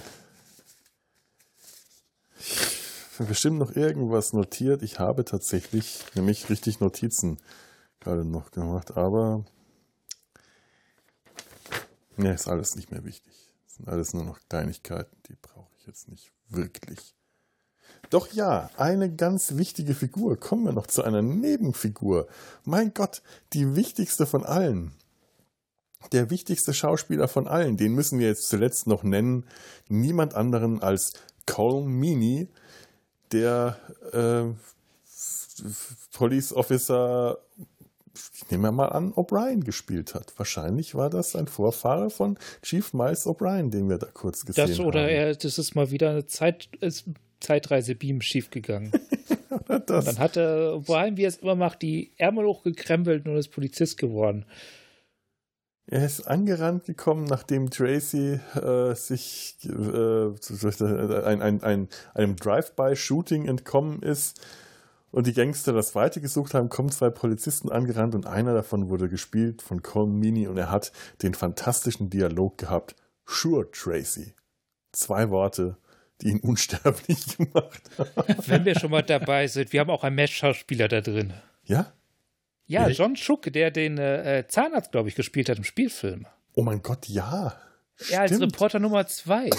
[3.27, 4.83] bestimmt noch irgendwas notiert.
[4.83, 7.39] Ich habe tatsächlich nämlich richtig Notizen
[8.01, 9.45] gerade noch gemacht, aber
[12.17, 13.33] ne, ist alles nicht mehr wichtig.
[13.65, 17.15] Das sind alles nur noch Kleinigkeiten, die brauche ich jetzt nicht wirklich.
[18.11, 20.39] Doch ja, eine ganz wichtige Figur.
[20.39, 22.29] Kommen wir noch zu einer Nebenfigur.
[22.65, 23.23] Mein Gott,
[23.53, 24.93] die wichtigste von allen.
[26.11, 29.47] Der wichtigste Schauspieler von allen, den müssen wir jetzt zuletzt noch nennen.
[29.89, 31.13] Niemand anderen als
[31.47, 32.49] Cole Meany,
[33.31, 33.79] der
[34.13, 34.53] äh,
[36.13, 37.39] Police Officer,
[38.15, 40.35] ich nehme mal an, O'Brien gespielt hat.
[40.37, 44.81] Wahrscheinlich war das ein Vorfahre von Chief Miles O'Brien, den wir da kurz gesehen das,
[44.81, 45.09] oder haben.
[45.09, 46.69] Er, das ist mal wieder eine Zeit,
[47.41, 48.93] Zeitreise-Beam schiefgegangen.
[49.87, 53.99] dann hat er O'Brien, wie er es immer macht, die Ärmel hochgekrempelt und ist Polizist
[53.99, 54.45] geworden.
[55.87, 64.01] Er ist angerannt gekommen, nachdem Tracy äh, sich äh, ein, ein, ein, einem Drive-by-Shooting entkommen
[64.01, 64.41] ist
[65.13, 69.63] und die Gangster das weitergesucht haben, kommen zwei Polizisten angerannt und einer davon wurde gespielt
[69.63, 70.91] von Colm Meaney und er hat
[71.23, 72.97] den fantastischen Dialog gehabt.
[73.27, 74.35] Sure, Tracy.
[74.91, 75.77] Zwei Worte,
[76.21, 78.37] die ihn unsterblich gemacht haben.
[78.47, 81.35] Wenn wir schon mal dabei sind, wir haben auch einen Match-Schauspieler da drin.
[81.65, 81.93] Ja?
[82.67, 86.27] Ja, John Schuck, der den äh, Zahnarzt, glaube ich, gespielt hat im Spielfilm.
[86.55, 87.55] Oh mein Gott, ja.
[88.11, 89.51] Er als Reporter Nummer zwei.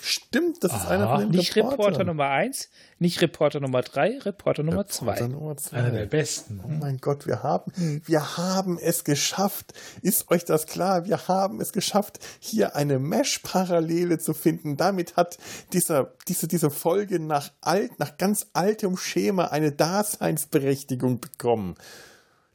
[0.00, 0.88] Stimmt, das ist Aha.
[0.88, 1.80] einer von den Nicht Reportern.
[1.80, 2.68] Reporter Nummer eins,
[2.98, 5.26] nicht Reporter Nummer drei, Reporter Nummer Reporter zwei.
[5.26, 5.76] Nummer zwei.
[5.78, 6.60] Einer der besten.
[6.64, 8.02] Oh mein Gott, wir haben, hm.
[8.04, 9.72] wir haben es geschafft.
[10.02, 11.06] Ist euch das klar?
[11.06, 14.76] Wir haben es geschafft, hier eine Mesh-Parallele zu finden.
[14.76, 15.38] Damit hat
[15.72, 21.76] dieser, diese, diese Folge nach alt, nach ganz altem Schema eine Daseinsberechtigung bekommen.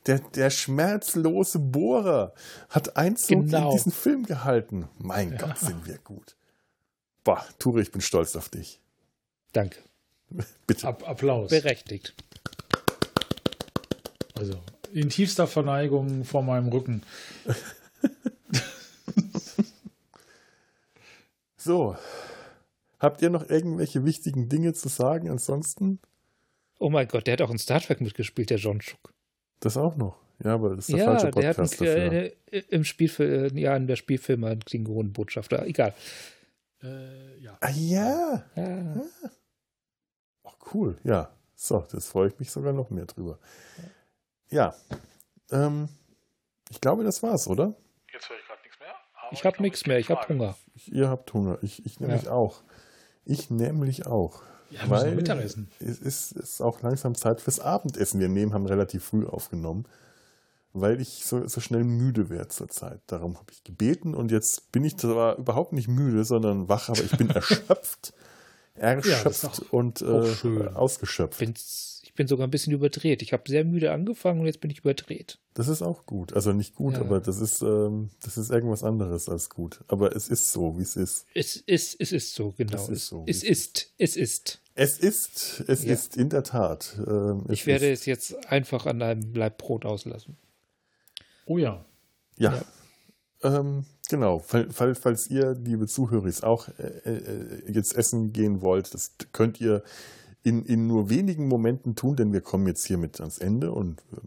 [0.06, 2.34] Der, der schmerzlose Bohrer
[2.70, 3.70] hat Einzug genau.
[3.70, 4.90] in diesen Film gehalten.
[4.98, 5.38] Mein ja.
[5.38, 6.36] Gott, sind wir gut.
[7.24, 8.82] Boah, Ture, ich bin stolz auf dich.
[9.54, 9.80] Danke.
[10.68, 10.88] Bitte.
[10.88, 11.50] Ab Applaus.
[11.50, 12.14] Berechtigt.
[14.36, 14.60] Also,
[14.92, 17.04] in tiefster Verneigung vor meinem Rücken.
[21.58, 21.96] so.
[23.00, 25.30] Habt ihr noch irgendwelche wichtigen Dinge zu sagen?
[25.30, 26.00] Ansonsten?
[26.80, 29.14] Oh mein Gott, der hat auch in Star Trek mitgespielt, der John Schuck.
[29.64, 30.18] Das auch noch.
[30.44, 32.32] Ja, aber das ist der ja, falsche Podcast der hat einen, dafür.
[32.52, 35.66] Äh, im Spielfilm, ja, in der Spielfilm einen Klingonenbotschafter.
[35.66, 35.94] Egal.
[36.82, 37.58] Äh, ja.
[37.62, 38.44] Ah, ja.
[38.56, 38.96] ja.
[39.24, 39.30] Ah.
[40.44, 40.98] Oh, cool.
[41.06, 41.30] Ja.
[41.56, 43.40] So, das freue ich mich sogar noch mehr drüber.
[44.50, 44.76] Ja.
[45.50, 45.88] Ähm,
[46.70, 47.74] ich glaube, das war's, oder?
[48.12, 48.96] Jetzt höre ich gerade nichts mehr.
[49.32, 50.00] ich habe nichts mehr.
[50.00, 50.58] Ich habe Hunger.
[50.76, 51.58] Ich, ihr habt Hunger.
[51.62, 52.32] Ich, ich nämlich ja.
[52.32, 52.64] auch.
[53.24, 54.44] Ich nämlich auch.
[54.74, 55.70] Ja, weil Mittagessen.
[55.80, 58.20] Es ist, ist auch langsam Zeit fürs Abendessen.
[58.20, 59.86] Wir nehmen, haben relativ früh aufgenommen,
[60.74, 63.02] weil ich so, so schnell müde werde zurzeit.
[63.08, 67.04] Darum habe ich gebeten und jetzt bin ich zwar überhaupt nicht müde, sondern wach, aber
[67.04, 68.14] ich bin erschöpft.
[68.76, 71.40] erschöpft ja, und äh, ausgeschöpft.
[71.40, 73.24] Bin's ich bin sogar ein bisschen überdreht.
[73.24, 75.40] Ich habe sehr müde angefangen und jetzt bin ich überdreht.
[75.56, 76.34] Das ist auch gut.
[76.34, 77.02] Also nicht gut, ja.
[77.02, 79.80] aber das ist, ähm, das ist irgendwas anderes als gut.
[79.88, 81.26] Aber es ist so, wie es ist.
[81.34, 82.76] Es ist, es ist so, genau.
[82.76, 83.24] Es ist so.
[83.26, 84.62] Es ist, es ist.
[84.76, 85.94] Es ist, es ja.
[85.94, 86.96] ist in der Tat.
[87.06, 88.02] Ähm, ich werde ist.
[88.02, 90.38] es jetzt einfach an einem Leib Brot auslassen.
[91.46, 91.86] Oh ja.
[92.38, 92.56] Ja.
[93.44, 93.60] ja.
[93.60, 94.40] Ähm, genau.
[94.40, 99.62] Fall, fall, falls ihr, liebe Zuhörer, auch äh, äh, jetzt essen gehen wollt, das könnt
[99.62, 99.84] ihr
[100.44, 104.18] in, in nur wenigen Momenten tun, denn wir kommen jetzt hiermit ans Ende und äh,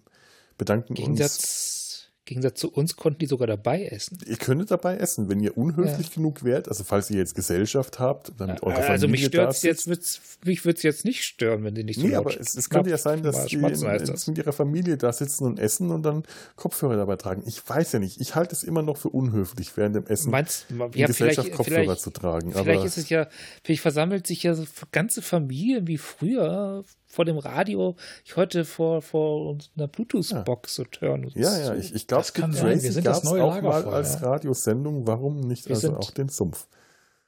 [0.57, 1.86] bedanken Gegensatz, uns.
[2.27, 4.19] Gegensatz zu uns konnten die sogar dabei essen.
[4.27, 6.15] Ihr könntet dabei essen, wenn ihr unhöflich ja.
[6.15, 9.87] genug wärt, also falls ihr jetzt Gesellschaft habt, damit eure Familie Also mich stört jetzt,
[9.87, 12.69] wird's, mich würde es jetzt nicht stören, wenn die nicht so Nee, aber es, es
[12.69, 16.03] könnte ja sein, dass die in, in, mit ihrer Familie da sitzen und essen und
[16.03, 16.25] dann
[16.57, 17.45] Kopfhörer dabei tragen.
[17.47, 20.67] Ich weiß ja nicht, ich halte es immer noch für unhöflich, während dem Essen Meinst,
[20.69, 22.53] in ja, Gesellschaft Kopfhörer zu tragen.
[22.53, 23.29] Vielleicht ist es ja,
[23.63, 29.01] vielleicht versammelt sich ja so ganze Familien wie früher vor dem Radio, ich heute vor,
[29.01, 30.85] vor einer Bluetooth-Box ja.
[30.85, 31.31] so hören.
[31.35, 34.23] Ja, ja, ich, ich glaube, Tracy gab es auch mal als.
[34.23, 35.07] Radiosendung.
[35.07, 36.67] Warum nicht Wir also auch den Sumpf?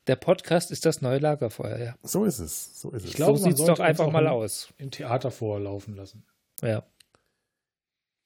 [0.08, 1.94] Der Podcast ist das neue Lagerfeuer, ja.
[2.02, 2.80] So ist es.
[2.80, 4.68] So, ist ich glaube, so sieht es doch einfach mal aus.
[4.78, 6.24] Im Theater vorlaufen lassen.
[6.62, 6.82] Ja.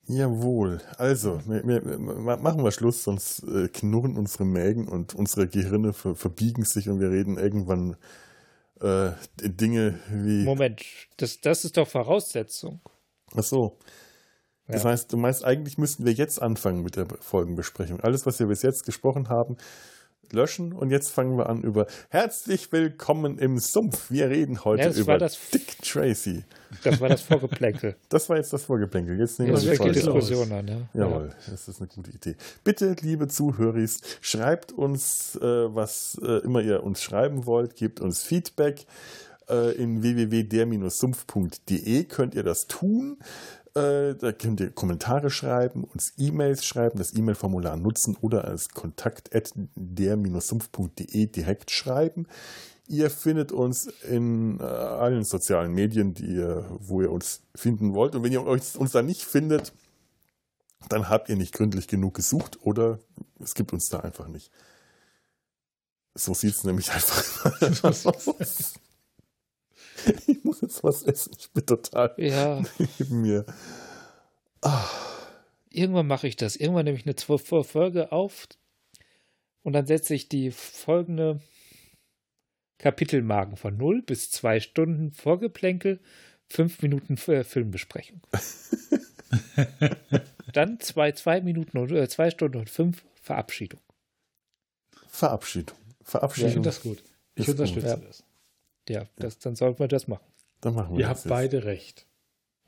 [0.06, 0.80] Jawohl.
[0.96, 1.98] Also, wir, wir,
[2.36, 7.00] machen wir Schluss, sonst äh, knurren unsere Mägen und unsere Gehirne ver, verbiegen sich und
[7.00, 7.96] wir reden irgendwann
[8.82, 10.44] äh, Dinge wie.
[10.44, 10.82] Moment,
[11.16, 12.80] das, das ist doch Voraussetzung.
[13.34, 13.78] Ach so.
[14.66, 14.90] Das ja.
[14.90, 18.00] heißt, du meinst, eigentlich müssten wir jetzt anfangen mit der Folgenbesprechung.
[18.00, 19.56] Alles, was wir bis jetzt gesprochen haben,
[20.32, 24.10] löschen und jetzt fangen wir an über Herzlich willkommen im Sumpf.
[24.10, 26.44] Wir reden heute ja, über Dick Tracy.
[26.84, 27.96] Das war das Vorgeplänkel.
[28.08, 29.18] Das war jetzt das Vorgeplänkel.
[29.18, 30.68] Jetzt nehmen wir die Diskussion an.
[30.68, 30.76] Ja.
[30.94, 32.36] Jawohl, das ist eine gute Idee.
[32.64, 33.86] Bitte, liebe Zuhörer,
[34.20, 38.84] schreibt uns, äh, was äh, immer ihr uns schreiben wollt, gebt uns Feedback.
[39.48, 43.18] Äh, in www.der-sumpf.de könnt ihr das tun.
[43.74, 49.30] Äh, da könnt ihr Kommentare schreiben, uns E-Mails schreiben, das E-Mail-Formular nutzen oder als kontakt
[49.32, 52.26] der-sumpf.de direkt schreiben.
[52.86, 58.14] Ihr findet uns in äh, allen sozialen Medien, die ihr, wo ihr uns finden wollt.
[58.14, 59.72] Und wenn ihr uns, uns da nicht findet,
[60.88, 62.98] dann habt ihr nicht gründlich genug gesucht oder
[63.40, 64.50] es gibt uns da einfach nicht.
[66.14, 67.24] So sieht es nämlich einfach
[67.84, 68.74] aus.
[70.26, 71.32] ich muss jetzt was essen.
[71.38, 72.62] Ich bin total ja.
[72.98, 73.46] neben mir.
[74.60, 74.88] Ah.
[75.70, 76.56] Irgendwann mache ich das.
[76.56, 77.16] Irgendwann nehme ich eine
[77.64, 78.46] Folge auf
[79.62, 81.40] und dann setze ich die folgende
[82.78, 86.00] Kapitelmarken von 0 bis 2 Stunden Vorgeplänkel,
[86.48, 88.20] 5 Minuten äh, Filmbesprechung.
[90.52, 93.80] dann 2 zwei, Minuten und äh, 2 Stunden und 5 Verabschiedung.
[95.06, 95.78] Verabschiedung.
[96.02, 96.48] Verabschiedung.
[96.48, 97.02] ich finde das gut.
[97.34, 97.96] Ich unterstütze ja.
[97.96, 98.24] das.
[98.88, 100.24] Ja, das, dann sollten wir das machen.
[100.60, 101.28] Dann machen wir Ihr habt jetzt.
[101.28, 102.06] beide recht.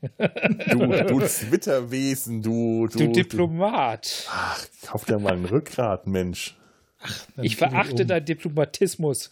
[0.01, 2.99] Du, du Twitterwesen, du, du.
[2.99, 4.27] Du Diplomat.
[4.29, 6.57] Ach, kauf dir mal ein Rückgrat, Mensch.
[6.99, 8.07] Ach, ich verachte um.
[8.07, 9.31] deinen Diplomatismus.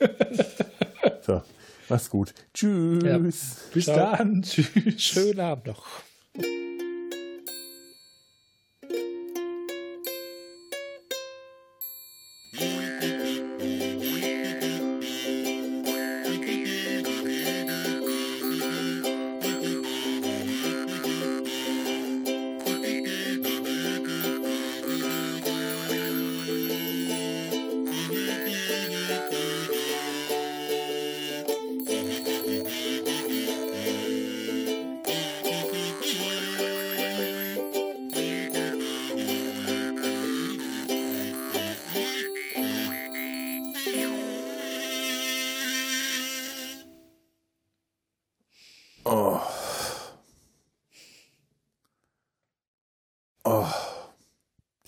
[1.20, 1.42] so,
[1.88, 2.34] mach's gut.
[2.54, 3.02] Tschüss.
[3.04, 3.18] Ja.
[3.18, 4.16] Bis Ciao.
[4.16, 4.42] dann.
[4.42, 5.02] Tschüss.
[5.02, 5.86] Schönen Abend noch.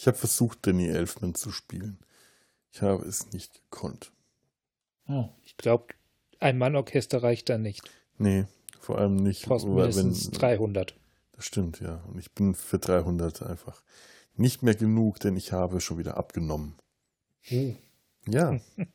[0.05, 1.97] Ich habe versucht, Danny Elfman zu spielen.
[2.71, 4.13] Ich habe es nicht gekonnt.
[5.09, 5.31] Oh.
[5.45, 5.95] Ich glaube,
[6.41, 7.91] ein Mann-Orchester reicht da nicht.
[8.19, 8.45] Nee,
[8.81, 9.47] vor allem nicht.
[9.47, 10.95] Kostet mindestens wenn, 300.
[11.33, 12.05] Das stimmt, ja.
[12.07, 13.83] Und ich bin für 300 einfach
[14.37, 16.75] nicht mehr genug, denn ich habe schon wieder abgenommen.
[17.51, 17.75] Uh.
[18.29, 18.61] Ja.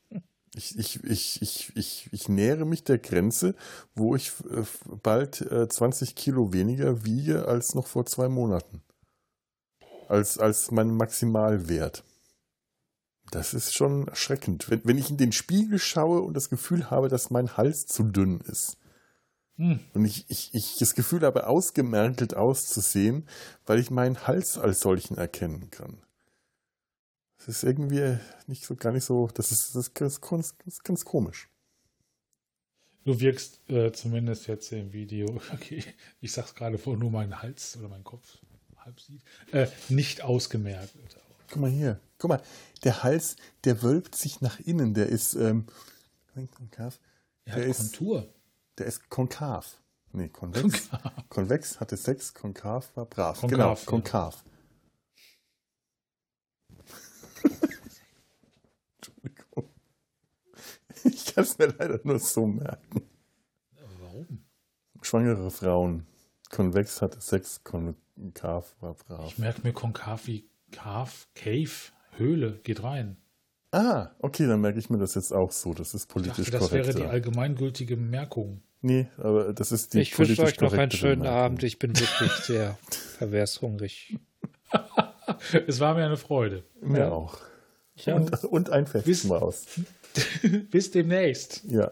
[0.56, 3.54] Ich, ich, ich, ich, ich, ich nähere mich der Grenze,
[3.94, 4.64] wo ich äh,
[5.04, 8.82] bald äh, 20 Kilo weniger wiege als noch vor zwei Monaten.
[10.10, 12.04] Als, als mein Maximalwert.
[13.30, 14.68] Das ist schon erschreckend.
[14.70, 18.02] Wenn, wenn ich in den Spiegel schaue und das Gefühl habe, dass mein Hals zu
[18.04, 18.78] dünn ist.
[19.58, 19.80] Hm.
[19.94, 23.28] Und ich, ich, ich das Gefühl habe, ausgemerkelt auszusehen,
[23.68, 26.02] weil ich meinen Hals als solchen erkennen kann.
[27.38, 28.18] Das ist irgendwie
[28.48, 31.50] nicht so, gar nicht so, das ist, das ist, ganz, ganz komisch.
[33.06, 35.84] Du wirkst äh, zumindest jetzt im Video, okay,
[36.20, 38.40] ich sag's gerade, wo nur mein Hals oder mein Kopf
[38.86, 40.94] halb sieht, äh, nicht ausgemerkt.
[41.50, 42.00] Guck mal hier.
[42.18, 42.42] Guck mal,
[42.84, 44.94] der Hals, der wölbt sich nach innen.
[44.94, 45.66] Der ist ähm,
[46.56, 47.00] konkav.
[47.46, 48.34] Der ist Kontur.
[48.78, 49.82] Der ist konkav.
[50.12, 50.90] Nee, konvex.
[50.90, 51.30] Konkav.
[51.30, 53.40] Konvex hatte Sex, konkav war brav.
[53.40, 54.44] Konkav, genau, konkav.
[56.70, 56.76] Ja.
[58.96, 59.70] Entschuldigung.
[61.04, 63.08] Ich kann es mir leider nur so merken.
[64.00, 64.46] warum?
[65.02, 66.06] Schwangere Frauen.
[66.50, 69.06] Konvex hatte Sex, konkav brav.
[69.28, 73.18] Ich merke mir konkav wie Cave, Cave, Höhle, geht rein.
[73.72, 75.74] Ah, okay, dann merke ich mir das jetzt auch so.
[75.74, 78.62] Das ist politisch ich dachte, das wäre die allgemeingültige Bemerkung.
[78.82, 81.40] Nee, aber das ist die Ich wünsche euch noch einen schönen Bemerkung.
[81.40, 81.64] Abend.
[81.64, 82.78] Ich bin wirklich sehr
[83.18, 84.18] pervershungrig.
[85.68, 86.64] es war mir eine Freude.
[86.82, 87.12] Mir ja.
[87.12, 87.38] auch.
[87.98, 88.16] Ja.
[88.16, 89.28] Und, und, ein Fest bis,
[90.72, 91.64] bis demnächst.
[91.66, 91.92] Ja.